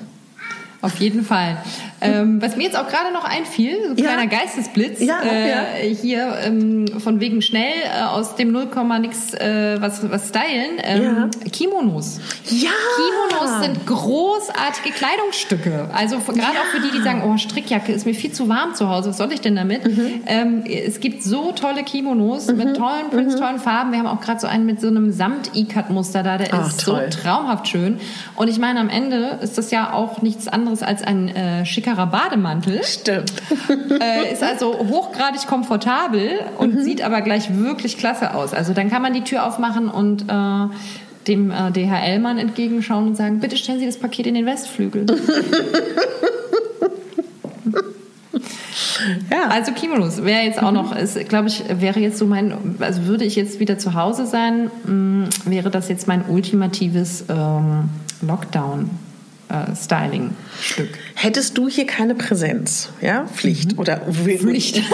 [0.80, 1.58] Auf jeden Fall.
[2.00, 4.12] Ähm, was mir jetzt auch gerade noch einfiel, so ein ja.
[4.12, 5.94] kleiner Geistesblitz, ja, äh, ja.
[6.00, 8.68] hier ähm, von wegen schnell äh, aus dem 0,
[9.00, 10.78] nix äh, was, was stylen.
[10.82, 12.20] Ähm, Kimonos.
[12.50, 12.70] Ja.
[12.96, 15.90] Kimonos sind großartige Kleidungsstücke.
[15.92, 18.88] Also gerade auch für die, die sagen, oh, Strickjacke ist mir viel zu warm zu
[18.88, 19.84] Hause, was soll ich denn damit?
[19.84, 20.22] Mhm.
[20.26, 22.56] Ähm, es gibt so tolle Kimonos mhm.
[22.56, 23.40] mit tollen Prints, mhm.
[23.40, 23.90] tollen Farben.
[23.90, 27.08] Wir haben auch gerade so einen mit so einem Samt-E-Cut-Muster da, der Ach, ist toll.
[27.10, 27.98] so traumhaft schön.
[28.36, 31.88] Und ich meine, am Ende ist das ja auch nichts anderes als ein äh, schicker
[31.88, 32.84] dickerer Bademantel.
[32.84, 33.32] Stimmt.
[34.00, 36.82] Äh, ist also hochgradig komfortabel und mhm.
[36.82, 38.52] sieht aber gleich wirklich klasse aus.
[38.54, 40.66] Also dann kann man die Tür aufmachen und äh,
[41.26, 45.06] dem äh, DHL-Mann entgegenschauen und sagen, bitte stellen Sie das Paket in den Westflügel.
[49.30, 49.48] Ja.
[49.48, 50.94] Also Kimonos wäre jetzt auch noch,
[51.28, 54.92] glaube ich, wäre jetzt so mein, also würde ich jetzt wieder zu Hause sein, mh,
[54.92, 57.88] mm, wäre das jetzt mein ultimatives ähm,
[58.20, 58.90] Lockdown.
[59.48, 60.90] Äh, Styling-Stück.
[61.14, 63.78] Hättest du hier keine Präsenz, ja, Pflicht mhm.
[63.78, 64.82] oder Pflicht.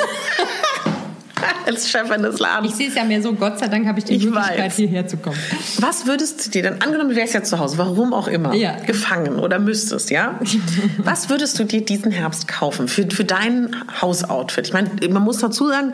[1.66, 2.72] als Chefin des Ladens.
[2.72, 4.76] Ich sehe es ja mehr so, Gott sei Dank habe ich die ich Möglichkeit, weiß.
[4.76, 5.36] hierher zu kommen.
[5.78, 8.76] Was würdest du dir denn, angenommen du wärst ja zu Hause, warum auch immer, ja.
[8.86, 10.38] gefangen oder müsstest, ja?
[10.98, 14.66] Was würdest du dir diesen Herbst kaufen für, für dein Hausoutfit?
[14.68, 15.92] Ich meine, man muss dazu sagen,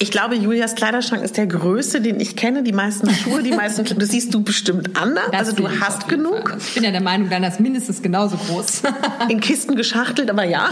[0.00, 2.62] ich glaube, Julias Kleiderschrank ist der größte, den ich kenne.
[2.62, 5.24] Die meisten Schuhe, die meisten, das siehst du bestimmt anders.
[5.32, 6.56] Das also du hast genug.
[6.58, 8.82] Ich bin ja der Meinung, dann ist mindestens genauso groß.
[9.28, 10.70] In Kisten geschachtelt, aber ja.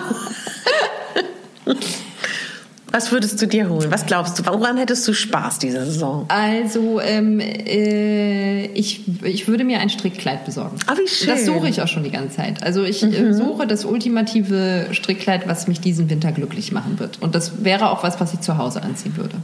[2.97, 3.91] Was würdest du dir holen?
[3.91, 4.47] Was glaubst du?
[4.47, 6.25] Woran hättest du Spaß diese Saison?
[6.29, 10.79] Also ähm, äh, ich, ich würde mir ein Strickkleid besorgen.
[10.87, 11.29] Ah, wie schön.
[11.29, 12.63] Das suche ich auch schon die ganze Zeit.
[12.63, 13.35] Also ich äh, mhm.
[13.35, 17.21] suche das ultimative Strickkleid, was mich diesen Winter glücklich machen wird.
[17.21, 19.37] Und das wäre auch was, was ich zu Hause anziehen würde.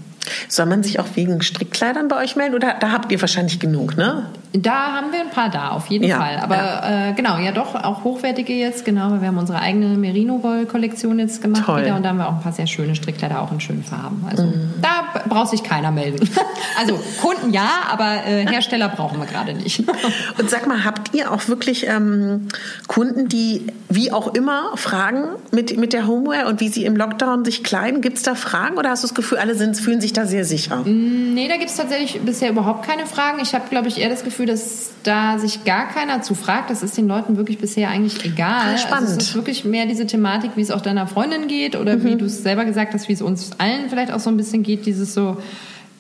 [0.49, 2.55] Soll man sich auch wegen Strickkleidern bei euch melden?
[2.55, 4.27] Oder da habt ihr wahrscheinlich genug, ne?
[4.55, 6.39] Da haben wir ein paar da, auf jeden ja, Fall.
[6.39, 7.09] Aber ja.
[7.11, 8.85] Äh, genau, ja doch, auch hochwertige jetzt.
[8.85, 11.83] Genau, wir haben unsere eigene Merino-Woll-Kollektion jetzt gemacht Toll.
[11.83, 11.97] wieder.
[11.97, 14.25] Und da haben wir auch ein paar sehr schöne Strickkleider auch in schönen Farben.
[14.29, 14.75] Also mhm.
[14.81, 16.29] da braucht sich keiner melden.
[16.81, 19.81] Also Kunden ja, aber äh, Hersteller brauchen wir gerade nicht.
[20.39, 22.49] Und sag mal, habt ihr auch wirklich ähm,
[22.89, 27.45] Kunden, die wie auch immer fragen mit, mit der Homeware und wie sie im Lockdown
[27.45, 28.01] sich kleiden?
[28.01, 30.45] Gibt es da Fragen oder hast du das Gefühl, alle sind, fühlen sich da sehr
[30.45, 30.77] sicher?
[30.77, 33.41] Mm, nee, da gibt es tatsächlich bisher überhaupt keine Fragen.
[33.43, 36.71] Ich habe, glaube ich, eher das Gefühl, dass da sich gar keiner zu fragt.
[36.71, 38.79] Das ist den Leuten wirklich bisher eigentlich egal.
[38.79, 39.09] Spannend.
[39.09, 42.05] Also es ist wirklich mehr diese Thematik, wie es auch deiner Freundin geht oder mhm.
[42.05, 44.63] wie du es selber gesagt hast, wie es uns allen vielleicht auch so ein bisschen
[44.63, 45.37] geht, dieses so,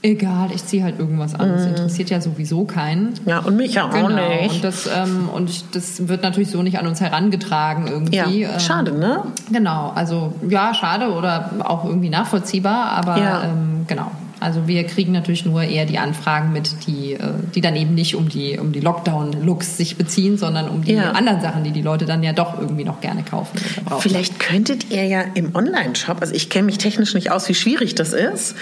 [0.02, 1.48] egal, ich ziehe halt irgendwas an.
[1.50, 1.68] Das mhm.
[1.68, 3.14] interessiert ja sowieso keinen.
[3.24, 4.08] Ja, und mich auch genau.
[4.08, 4.56] nicht.
[4.56, 8.40] Und das, ähm, und das wird natürlich so nicht an uns herangetragen irgendwie.
[8.40, 9.22] Ja, schade, ne?
[9.50, 13.44] Genau, also ja, schade oder auch irgendwie nachvollziehbar, aber ja.
[13.44, 14.10] ähm, genau.
[14.42, 17.18] Also wir kriegen natürlich nur eher die Anfragen mit, die, äh,
[17.54, 21.12] die dann eben nicht um die, um die Lockdown-Looks sich beziehen, sondern um die ja.
[21.12, 23.58] anderen Sachen, die die Leute dann ja doch irgendwie noch gerne kaufen.
[24.00, 27.94] Vielleicht könntet ihr ja im Online-Shop, also ich kenne mich technisch nicht aus, wie schwierig
[27.94, 28.56] das ist,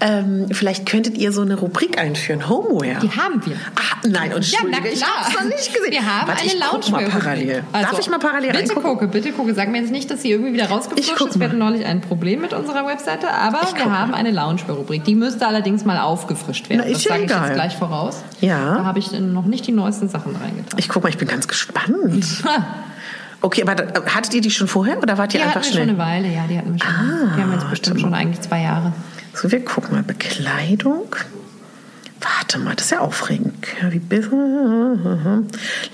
[0.00, 2.98] ähm, vielleicht könntet ihr so eine Rubrik einführen, Homeware.
[3.02, 3.56] Die haben wir.
[3.74, 4.92] Ach, nein, und ja, na klar.
[4.92, 5.90] ich habe es noch nicht gesehen.
[5.90, 7.64] Wir haben Warte, eine Lounge mal parallel.
[7.72, 8.82] Also, Darf ich mal parallel Bitte reingucken?
[8.82, 9.54] gucke, bitte gucke.
[9.54, 11.38] Sag mir jetzt nicht, dass sie irgendwie wieder rausgeflutscht ist.
[11.40, 15.04] Wir hatten neulich ein Problem mit unserer Webseite, aber wir haben eine Lounge-Rubrik.
[15.04, 16.82] Die müsste allerdings mal aufgefrischt werden.
[16.84, 18.22] Na, das sage ich jetzt gleich voraus.
[18.40, 18.76] Ja.
[18.76, 20.78] Da habe ich noch nicht die neuesten Sachen reingetan.
[20.78, 22.44] Ich guck mal, ich bin ganz gespannt.
[23.44, 25.86] Okay, aber da, hattet ihr die schon vorher oder wart ihr die einfach schnell?
[25.86, 26.94] Die hatten wir schon eine Weile, ja, die hatten wir schon.
[26.94, 28.92] Ah, die haben jetzt bestimmt schon eigentlich zwei Jahre.
[29.34, 30.04] So, wir gucken mal.
[30.04, 31.16] Bekleidung.
[32.20, 33.66] Warte mal, das ist ja aufregend.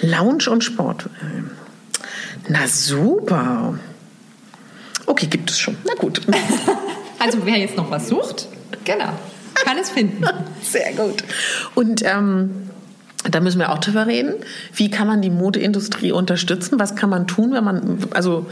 [0.03, 1.09] Lounge und Sport.
[2.49, 3.79] Na super.
[5.07, 5.77] Okay, gibt es schon.
[5.87, 6.21] Na gut.
[7.19, 8.49] also wer jetzt noch was sucht,
[8.85, 9.11] genau,
[9.55, 10.25] kann es finden.
[10.63, 11.25] Sehr gut.
[11.75, 12.69] Und ähm,
[13.31, 14.35] da müssen wir auch drüber reden.
[14.75, 16.79] Wie kann man die Modeindustrie unterstützen?
[16.79, 18.47] Was kann man tun, wenn man, also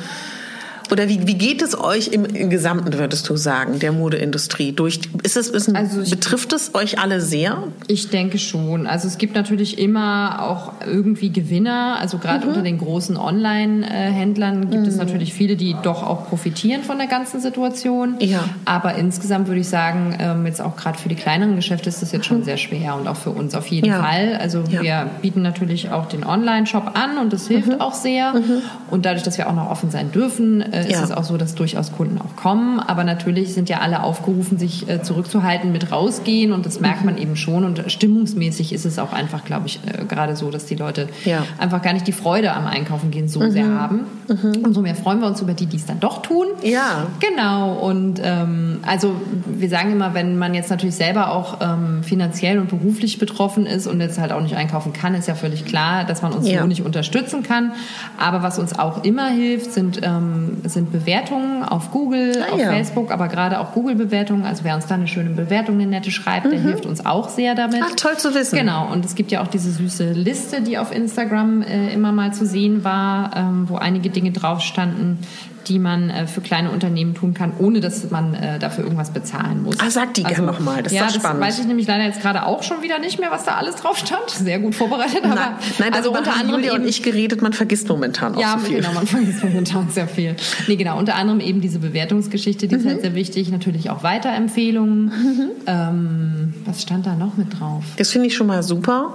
[0.92, 4.72] oder wie, wie geht es euch im, im Gesamten, würdest du sagen, der Modeindustrie?
[4.72, 7.64] Durch, ist es, ist ein, also ich, betrifft es euch alle sehr?
[7.86, 8.86] Ich denke schon.
[8.86, 11.98] Also es gibt natürlich immer auch irgendwie Gewinner.
[12.00, 12.50] Also gerade mhm.
[12.50, 14.88] unter den großen Online-Händlern gibt mhm.
[14.88, 18.16] es natürlich viele, die doch auch profitieren von der ganzen Situation.
[18.20, 18.44] Ja.
[18.64, 22.12] Aber insgesamt würde ich sagen, ähm, jetzt auch gerade für die kleineren Geschäfte ist das
[22.12, 22.44] jetzt schon mhm.
[22.44, 24.02] sehr schwer und auch für uns auf jeden ja.
[24.02, 24.38] Fall.
[24.40, 24.82] Also ja.
[24.82, 27.80] wir bieten natürlich auch den Online-Shop an und das hilft mhm.
[27.80, 28.34] auch sehr.
[28.34, 28.62] Mhm.
[28.90, 31.04] Und dadurch, dass wir auch noch offen sein dürfen, äh, ist ja.
[31.04, 32.80] es auch so, dass durchaus Kunden auch kommen.
[32.80, 37.06] Aber natürlich sind ja alle aufgerufen, sich äh, zurückzuhalten mit rausgehen und das merkt mhm.
[37.06, 37.64] man eben schon.
[37.64, 41.44] Und stimmungsmäßig ist es auch einfach, glaube ich, äh, gerade so, dass die Leute ja.
[41.58, 43.50] einfach gar nicht die Freude am Einkaufen gehen so mhm.
[43.50, 44.00] sehr haben.
[44.28, 44.64] Mhm.
[44.64, 46.46] Umso mehr freuen wir uns über die, die es dann doch tun.
[46.62, 47.06] Ja.
[47.20, 47.74] Genau.
[47.74, 49.14] Und ähm, also
[49.46, 53.86] wir sagen immer, wenn man jetzt natürlich selber auch ähm, finanziell und beruflich betroffen ist
[53.86, 56.60] und jetzt halt auch nicht einkaufen kann, ist ja völlig klar, dass man uns ja.
[56.60, 57.72] so nicht unterstützen kann.
[58.18, 62.70] Aber was uns auch immer hilft, sind ähm, sind Bewertungen auf Google, ah, auf ja.
[62.70, 64.44] Facebook, aber gerade auch Google-Bewertungen.
[64.44, 66.50] Also wer uns da eine schöne Bewertung, eine nette schreibt, mhm.
[66.50, 67.82] der hilft uns auch sehr damit.
[67.84, 68.58] Ach, toll zu wissen.
[68.58, 68.90] Genau.
[68.92, 72.46] Und es gibt ja auch diese süße Liste, die auf Instagram äh, immer mal zu
[72.46, 75.18] sehen war, ähm, wo einige Dinge drauf standen,
[75.66, 79.62] die man äh, für kleine Unternehmen tun kann, ohne dass man äh, dafür irgendwas bezahlen
[79.62, 79.76] muss.
[79.80, 81.42] Ah, sag die also, gerne nochmal, das ist ja, doch spannend.
[81.42, 83.76] das weiß ich nämlich leider jetzt gerade auch schon wieder nicht mehr, was da alles
[83.76, 84.28] drauf stand.
[84.28, 87.52] Sehr gut vorbereitet, aber nein, nein also unter anderem Julia eben, und ich geredet, man
[87.52, 88.76] vergisst momentan auch ja, so viel.
[88.76, 90.36] genau, man vergisst momentan sehr viel.
[90.68, 92.80] Nee, genau, unter anderem eben diese Bewertungsgeschichte, die mhm.
[92.80, 95.04] ist halt sehr wichtig, natürlich auch Weiterempfehlungen.
[95.06, 95.50] Mhm.
[95.66, 97.84] Ähm, was stand da noch mit drauf?
[97.96, 99.14] Das finde ich schon mal super.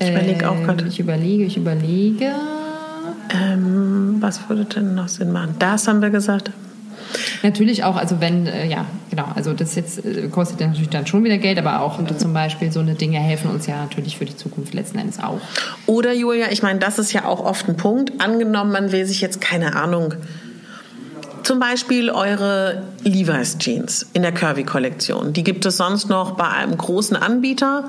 [0.00, 0.86] Ich überlege auch ähm, gerade.
[0.86, 2.32] Ich überlege, ich überlege.
[3.30, 5.56] Ähm, was würde denn noch Sinn machen?
[5.58, 6.50] Das haben wir gesagt.
[7.42, 11.24] Natürlich auch, also wenn, äh, ja, genau, also das jetzt äh, kostet natürlich dann schon
[11.24, 14.36] wieder Geld, aber auch zum Beispiel so eine Dinge helfen uns ja natürlich für die
[14.36, 15.40] Zukunft letzten Endes auch.
[15.86, 18.20] Oder Julia, ich meine, das ist ja auch oft ein Punkt.
[18.20, 20.14] Angenommen, man will sich jetzt keine Ahnung
[21.44, 25.32] zum Beispiel eure Levi's Jeans in der Curvy-Kollektion.
[25.32, 27.88] Die gibt es sonst noch bei einem großen Anbieter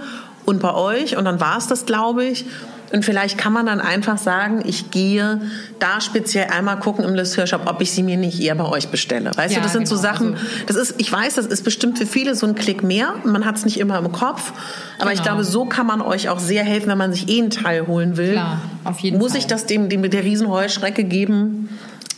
[0.49, 1.15] und bei euch.
[1.15, 2.45] Und dann war es das, glaube ich.
[2.91, 5.39] Und vielleicht kann man dann einfach sagen, ich gehe
[5.77, 9.29] da speziell einmal gucken im Shop, ob ich sie mir nicht eher bei euch bestelle.
[9.35, 9.95] Weißt ja, du, das sind genau.
[9.95, 12.81] so Sachen, also das ist, ich weiß, das ist bestimmt für viele so ein Klick
[12.81, 13.13] mehr.
[13.25, 14.53] Man hat es nicht immer im Kopf.
[14.97, 15.11] Aber genau.
[15.11, 17.85] ich glaube, so kann man euch auch sehr helfen, wenn man sich eh einen Teil
[17.85, 18.31] holen will.
[18.31, 19.41] Klar, auf jeden Muss Fall.
[19.41, 21.69] ich das dem, dem der Riesenheuschrecke geben?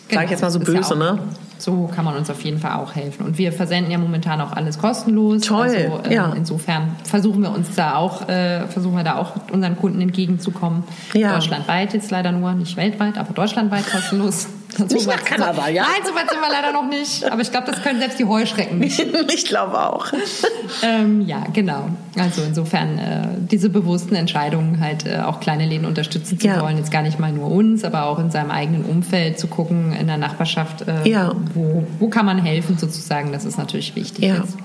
[0.08, 0.22] Genau.
[0.22, 1.20] Sag ich jetzt mal so böse, ja ne?
[1.64, 3.26] So kann man uns auf jeden Fall auch helfen.
[3.26, 5.42] Und wir versenden ja momentan auch alles kostenlos.
[5.42, 5.68] Toll.
[5.68, 6.34] Also, äh, ja.
[6.34, 10.84] Insofern versuchen wir uns da auch, äh, versuchen wir da auch unseren Kunden entgegenzukommen.
[11.14, 11.34] Ja.
[11.34, 14.48] Deutschlandweit jetzt leider nur, nicht weltweit, aber deutschlandweit kostenlos.
[14.78, 15.84] Nicht nach Kanada, ja?
[15.84, 17.30] Nein, so weit sind wir leider noch nicht.
[17.30, 19.00] Aber ich glaube, das können selbst die Heuschrecken nicht.
[19.34, 20.08] ich glaube auch.
[20.84, 21.90] ähm, ja, genau.
[22.18, 26.62] Also insofern äh, diese bewussten Entscheidungen, halt äh, auch kleine Läden unterstützen zu ja.
[26.62, 26.78] wollen.
[26.78, 30.08] Jetzt gar nicht mal nur uns, aber auch in seinem eigenen Umfeld zu gucken, in
[30.08, 31.34] der Nachbarschaft, äh, ja.
[31.54, 33.32] wo, wo kann man helfen sozusagen.
[33.32, 34.24] Das ist natürlich wichtig.
[34.24, 34.36] Ja.
[34.36, 34.58] Jetzt.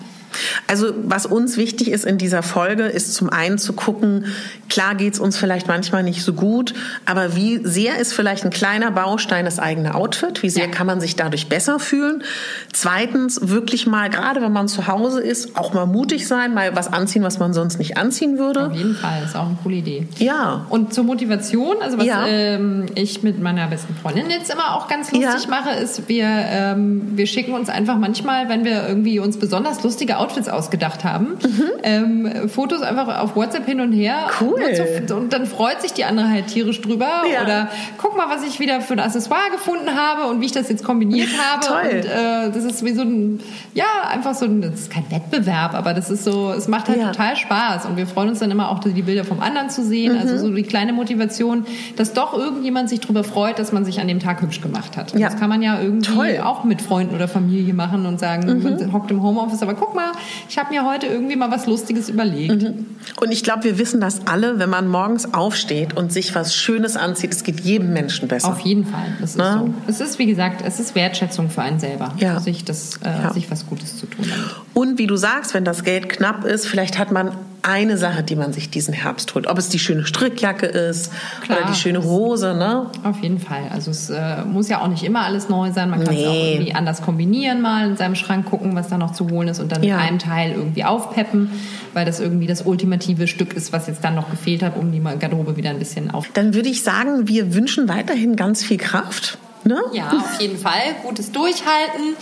[0.66, 4.27] Also was uns wichtig ist in dieser Folge, ist zum einen zu gucken,
[4.68, 8.51] klar geht es uns vielleicht manchmal nicht so gut, aber wie sehr ist vielleicht ein
[8.51, 10.42] kleiner Baustein das eigene Outfit?
[10.42, 10.70] Wie sehr ja.
[10.70, 12.22] kann man sich dadurch besser fühlen?
[12.72, 16.92] Zweitens, wirklich mal, gerade wenn man zu Hause ist, auch mal mutig sein, mal was
[16.92, 18.66] anziehen, was man sonst nicht anziehen würde.
[18.66, 20.09] Auf jeden Fall, ist auch eine coole Idee.
[20.18, 20.66] Ja.
[20.68, 22.27] Und zur Motivation, also was ja.
[22.27, 25.51] ähm, ich mit meiner besten Freundin jetzt immer auch ganz lustig ja.
[25.51, 30.18] mache, ist, wir, ähm, wir schicken uns einfach manchmal, wenn wir irgendwie uns besonders lustige
[30.18, 31.39] Outfits Outfits ausgedacht haben.
[31.43, 31.62] Mhm.
[31.83, 34.27] Ähm, Fotos einfach auf WhatsApp hin und her.
[34.41, 34.55] Cool.
[34.55, 37.23] Und, so, und, dann freut sich die andere halt tierisch drüber.
[37.33, 37.43] Ja.
[37.43, 40.69] Oder guck mal, was ich wieder für ein Accessoire gefunden habe und wie ich das
[40.69, 41.67] jetzt kombiniert habe.
[41.67, 41.99] Toll.
[41.99, 43.41] Und äh, das ist wie so ein,
[43.75, 46.99] ja, einfach so ein, das ist kein Wettbewerb, aber das ist so, es macht halt
[46.99, 47.12] ja.
[47.12, 47.87] total Spaß.
[47.87, 50.15] Und wir freuen uns dann immer auch, die Bilder vom anderen zu sehen.
[50.15, 50.21] Mhm.
[50.21, 54.09] Also so die kleine Motivation, dass doch irgendjemand sich darüber freut, dass man sich an
[54.09, 55.12] dem Tag hübsch gemacht hat.
[55.12, 55.29] Ja.
[55.29, 56.41] Das kann man ja irgendwie Toll.
[56.43, 58.62] auch mit Freunden oder Familie machen und sagen, mhm.
[58.62, 60.06] man hockt im Homeoffice, aber guck mal,
[60.49, 62.62] ich habe mir heute irgendwie mal was Lustiges überlegt.
[62.62, 62.87] Mhm.
[63.21, 66.97] Und ich glaube, wir wissen das alle, wenn man morgens aufsteht und sich was Schönes
[66.97, 68.49] anzieht, es geht jedem Menschen besser.
[68.49, 69.16] Auf jeden Fall.
[69.21, 69.59] Das ist Na?
[69.59, 69.75] so.
[69.87, 72.40] Es ist, wie gesagt, es ist Wertschätzung für einen selber, ja.
[72.40, 73.33] sich, das, äh, ja.
[73.33, 74.27] sich was Gutes zu tun.
[74.29, 74.55] Damit.
[74.75, 77.33] Und wie du sagst, wenn das Geld knapp ist, vielleicht hat man
[77.66, 79.49] eine Sache, die man sich diesen Herbst holt.
[79.49, 82.87] Ob es die schöne Strickjacke ist Klar, oder die schöne Hose, ne?
[83.03, 83.69] Auf jeden Fall.
[83.73, 85.90] Also es äh, muss ja auch nicht immer alles neu sein.
[85.90, 86.23] Man kann nee.
[86.23, 89.49] es auch irgendwie anders kombinieren, mal in seinem Schrank gucken, was da noch zu holen
[89.49, 89.96] ist und dann ja.
[89.97, 91.51] Mit einem Teil irgendwie aufpeppen,
[91.93, 95.01] weil das irgendwie das ultimative Stück ist, was jetzt dann noch gefehlt hat, um die
[95.01, 96.29] Garderobe wieder ein bisschen auf.
[96.35, 99.39] Dann würde ich sagen, wir wünschen weiterhin ganz viel Kraft.
[99.65, 99.83] Ne?
[99.93, 100.95] Ja, auf jeden Fall.
[101.03, 102.15] Gutes Durchhalten.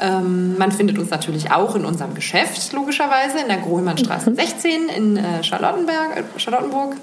[0.00, 4.88] Ähm, man findet uns natürlich auch in unserem Geschäft, logischerweise, in der Grohlmannstraße 16 mhm.
[4.88, 6.96] in äh, Charlottenberg, äh, Charlottenburg.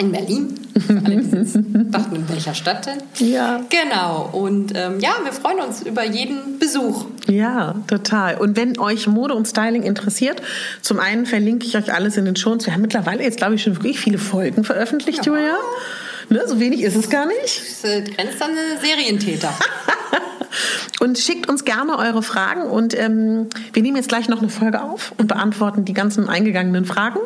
[0.00, 0.54] In Berlin.
[0.76, 2.98] Die dachten, in welcher Stadt denn?
[3.18, 3.62] Ja.
[3.68, 4.28] Genau.
[4.30, 7.06] Und ähm, ja, wir freuen uns über jeden Besuch.
[7.26, 8.36] Ja, total.
[8.36, 10.40] Und wenn euch Mode und Styling interessiert,
[10.82, 12.64] zum einen verlinke ich euch alles in den Shows.
[12.64, 15.32] Wir haben mittlerweile jetzt, glaube ich, schon wirklich viele Folgen veröffentlicht, ja.
[15.32, 15.56] Julia.
[16.28, 17.60] Ne, so wenig ist es gar nicht.
[17.60, 19.52] Das äh, grenzt an eine Serientäter.
[21.00, 24.82] und schickt uns gerne eure Fragen und ähm, wir nehmen jetzt gleich noch eine Folge
[24.82, 27.18] auf und beantworten die ganzen eingegangenen Fragen.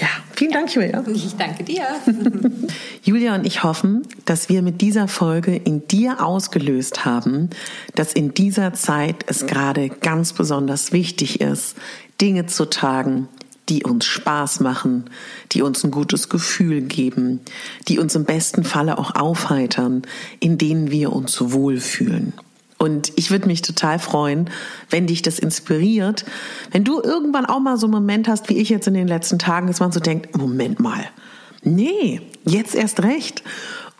[0.00, 1.02] Ja, vielen Dank, Julia.
[1.12, 1.82] Ich danke dir.
[3.02, 7.50] Julia und ich hoffen, dass wir mit dieser Folge in dir ausgelöst haben,
[7.94, 11.76] dass in dieser Zeit es gerade ganz besonders wichtig ist,
[12.20, 13.28] Dinge zu tragen,
[13.72, 15.04] die uns Spaß machen,
[15.52, 17.40] die uns ein gutes Gefühl geben,
[17.88, 20.02] die uns im besten Falle auch aufheitern,
[20.40, 22.34] in denen wir uns wohlfühlen.
[22.76, 24.50] Und ich würde mich total freuen,
[24.90, 26.26] wenn dich das inspiriert,
[26.70, 29.38] wenn du irgendwann auch mal so einen Moment hast, wie ich jetzt in den letzten
[29.38, 31.06] Tagen, dass man so denkt, Moment mal,
[31.62, 33.42] nee, jetzt erst recht.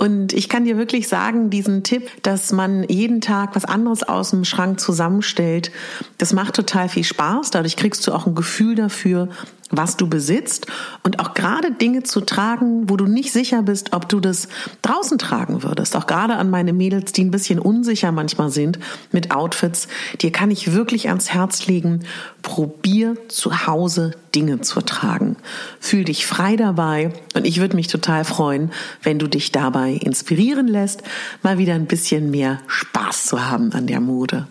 [0.02, 4.30] Und ich kann dir wirklich sagen, diesen Tipp, dass man jeden Tag was anderes aus
[4.30, 5.70] dem Schrank zusammenstellt,
[6.18, 7.52] das macht total viel Spaß.
[7.52, 9.28] Dadurch kriegst du auch ein Gefühl dafür,
[9.72, 10.66] was du besitzt
[11.02, 14.48] und auch gerade Dinge zu tragen, wo du nicht sicher bist, ob du das
[14.82, 15.96] draußen tragen würdest.
[15.96, 18.78] Auch gerade an meine Mädels, die ein bisschen unsicher manchmal sind
[19.10, 19.88] mit Outfits,
[20.20, 22.00] dir kann ich wirklich ans Herz legen,
[22.42, 25.36] probier zu Hause Dinge zu tragen.
[25.80, 28.70] Fühl dich frei dabei und ich würde mich total freuen,
[29.02, 31.02] wenn du dich dabei inspirieren lässt,
[31.42, 34.46] mal wieder ein bisschen mehr Spaß zu haben an der Mode.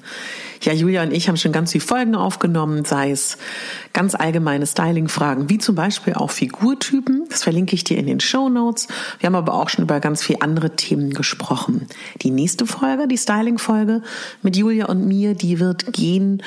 [0.61, 3.39] Ja, Julia und ich haben schon ganz viele Folgen aufgenommen, sei es
[3.93, 7.25] ganz allgemeine Styling-Fragen, wie zum Beispiel auch Figurtypen.
[7.29, 8.87] Das verlinke ich dir in den Show Notes.
[9.19, 11.87] Wir haben aber auch schon über ganz viele andere Themen gesprochen.
[12.21, 14.03] Die nächste Folge, die Styling-Folge
[14.43, 16.43] mit Julia und mir, die wird gehen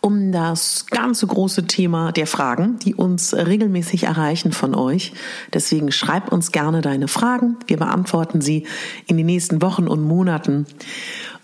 [0.00, 5.12] um das ganze große Thema der Fragen, die uns regelmäßig erreichen von euch.
[5.52, 7.56] Deswegen schreib uns gerne deine Fragen.
[7.66, 8.68] Wir beantworten sie
[9.08, 10.66] in den nächsten Wochen und Monaten.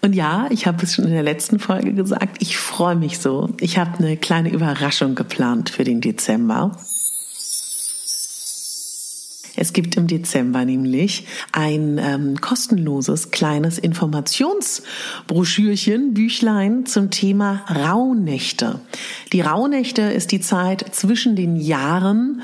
[0.05, 3.50] Und ja, ich habe es schon in der letzten Folge gesagt, ich freue mich so.
[3.61, 6.76] Ich habe eine kleine Überraschung geplant für den Dezember.
[9.55, 18.80] Es gibt im Dezember nämlich ein ähm, kostenloses kleines Informationsbroschürchen, Büchlein zum Thema Rauhnächte.
[19.32, 22.42] Die Rauhnächte ist die Zeit zwischen den Jahren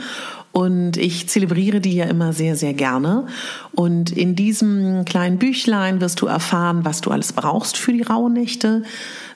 [0.59, 3.26] und ich zelebriere die ja immer sehr, sehr gerne.
[3.70, 8.82] Und in diesem kleinen Büchlein wirst du erfahren, was du alles brauchst für die Rauhnächte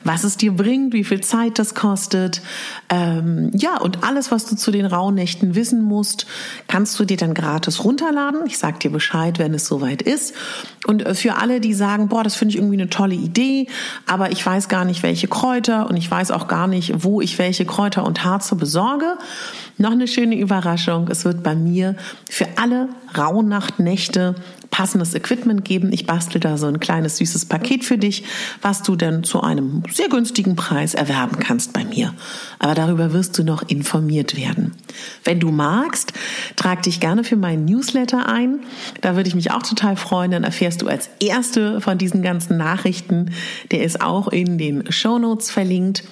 [0.05, 2.43] was es dir bringt, wie viel Zeit das kostet.
[2.89, 6.27] Ähm, ja, und alles, was du zu den Rauhnächten wissen musst,
[6.69, 8.41] kannst du dir dann gratis runterladen.
[8.47, 10.35] Ich sag dir Bescheid, wenn es soweit ist.
[10.87, 13.67] Und äh, für alle, die sagen, boah, das finde ich irgendwie eine tolle Idee,
[14.07, 17.39] aber ich weiß gar nicht, welche Kräuter und ich weiß auch gar nicht, wo ich
[17.39, 19.17] welche Kräuter und Harze besorge.
[19.79, 21.09] Noch eine schöne Überraschung.
[21.09, 21.97] Es wird bei mir
[22.29, 24.35] für alle Rauhnachtnächte
[24.73, 25.93] passendes Equipment geben.
[25.93, 28.25] Ich bastel da so ein kleines süßes Paket für dich,
[28.62, 32.14] was du dann zu einem sehr günstigen Preis erwerben kannst bei mir.
[32.59, 34.73] Aber darüber wirst du noch informiert werden.
[35.23, 36.14] Wenn du magst,
[36.57, 38.61] trag dich gerne für meinen Newsletter ein.
[39.03, 40.33] Da würde ich mich auch total freuen.
[40.33, 43.31] Dann erfährst du als erste von diesen ganzen Nachrichten.
[43.70, 46.03] Der ist auch in den Show Notes verlinkt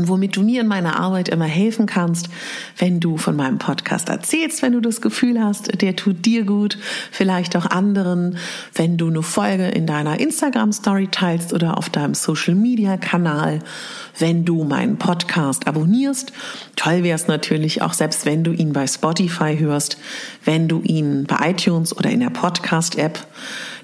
[0.00, 2.30] und womit du mir in meiner Arbeit immer helfen kannst,
[2.78, 6.78] wenn du von meinem Podcast erzählst, wenn du das Gefühl hast, der tut dir gut,
[7.10, 8.38] vielleicht auch anderen,
[8.74, 13.58] wenn du eine Folge in deiner Instagram Story teilst oder auf deinem Social Media Kanal,
[14.18, 16.32] wenn du meinen Podcast abonnierst.
[16.76, 19.98] Toll wäre es natürlich auch, selbst wenn du ihn bei Spotify hörst,
[20.46, 23.26] wenn du ihn bei iTunes oder in der Podcast App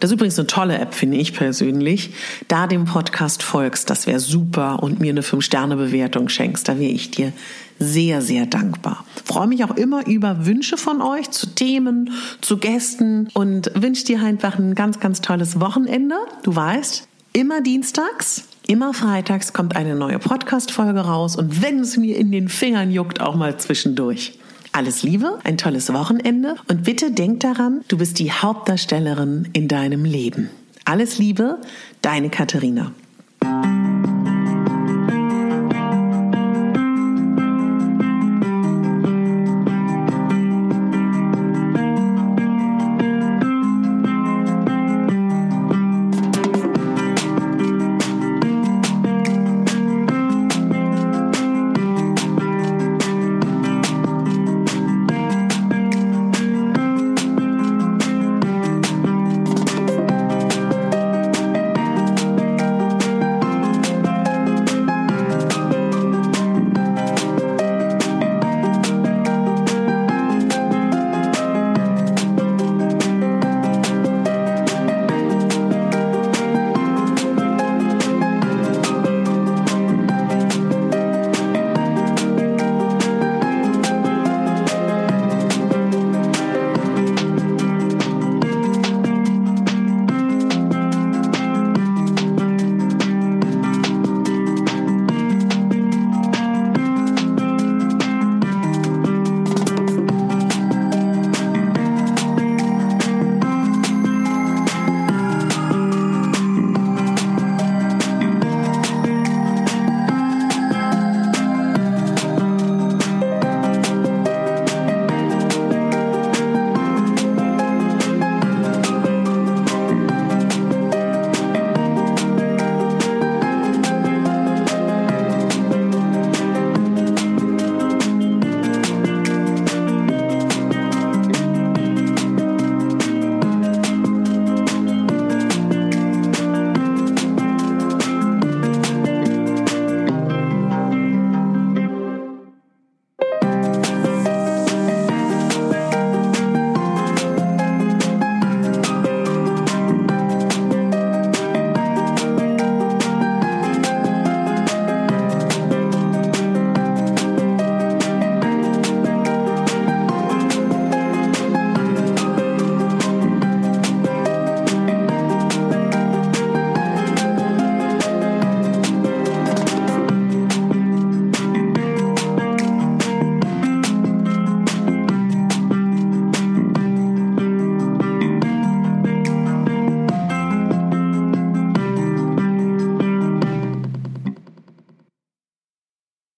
[0.01, 2.11] das ist übrigens eine tolle App, finde ich persönlich.
[2.49, 7.11] Da dem Podcast folgst, das wäre super und mir eine 5-Sterne-Bewertung schenkst, da wäre ich
[7.11, 7.32] dir
[7.78, 9.05] sehr, sehr dankbar.
[9.24, 14.22] Freue mich auch immer über Wünsche von euch zu Themen, zu Gästen und wünsche dir
[14.22, 16.16] einfach ein ganz, ganz tolles Wochenende.
[16.42, 22.16] Du weißt, immer dienstags, immer freitags kommt eine neue Podcast-Folge raus und wenn es mir
[22.16, 24.38] in den Fingern juckt, auch mal zwischendurch.
[24.77, 30.05] Alles Liebe, ein tolles Wochenende und bitte denk daran, du bist die Hauptdarstellerin in deinem
[30.05, 30.51] Leben.
[30.85, 31.62] Alles Liebe,
[32.03, 32.93] deine Katharina.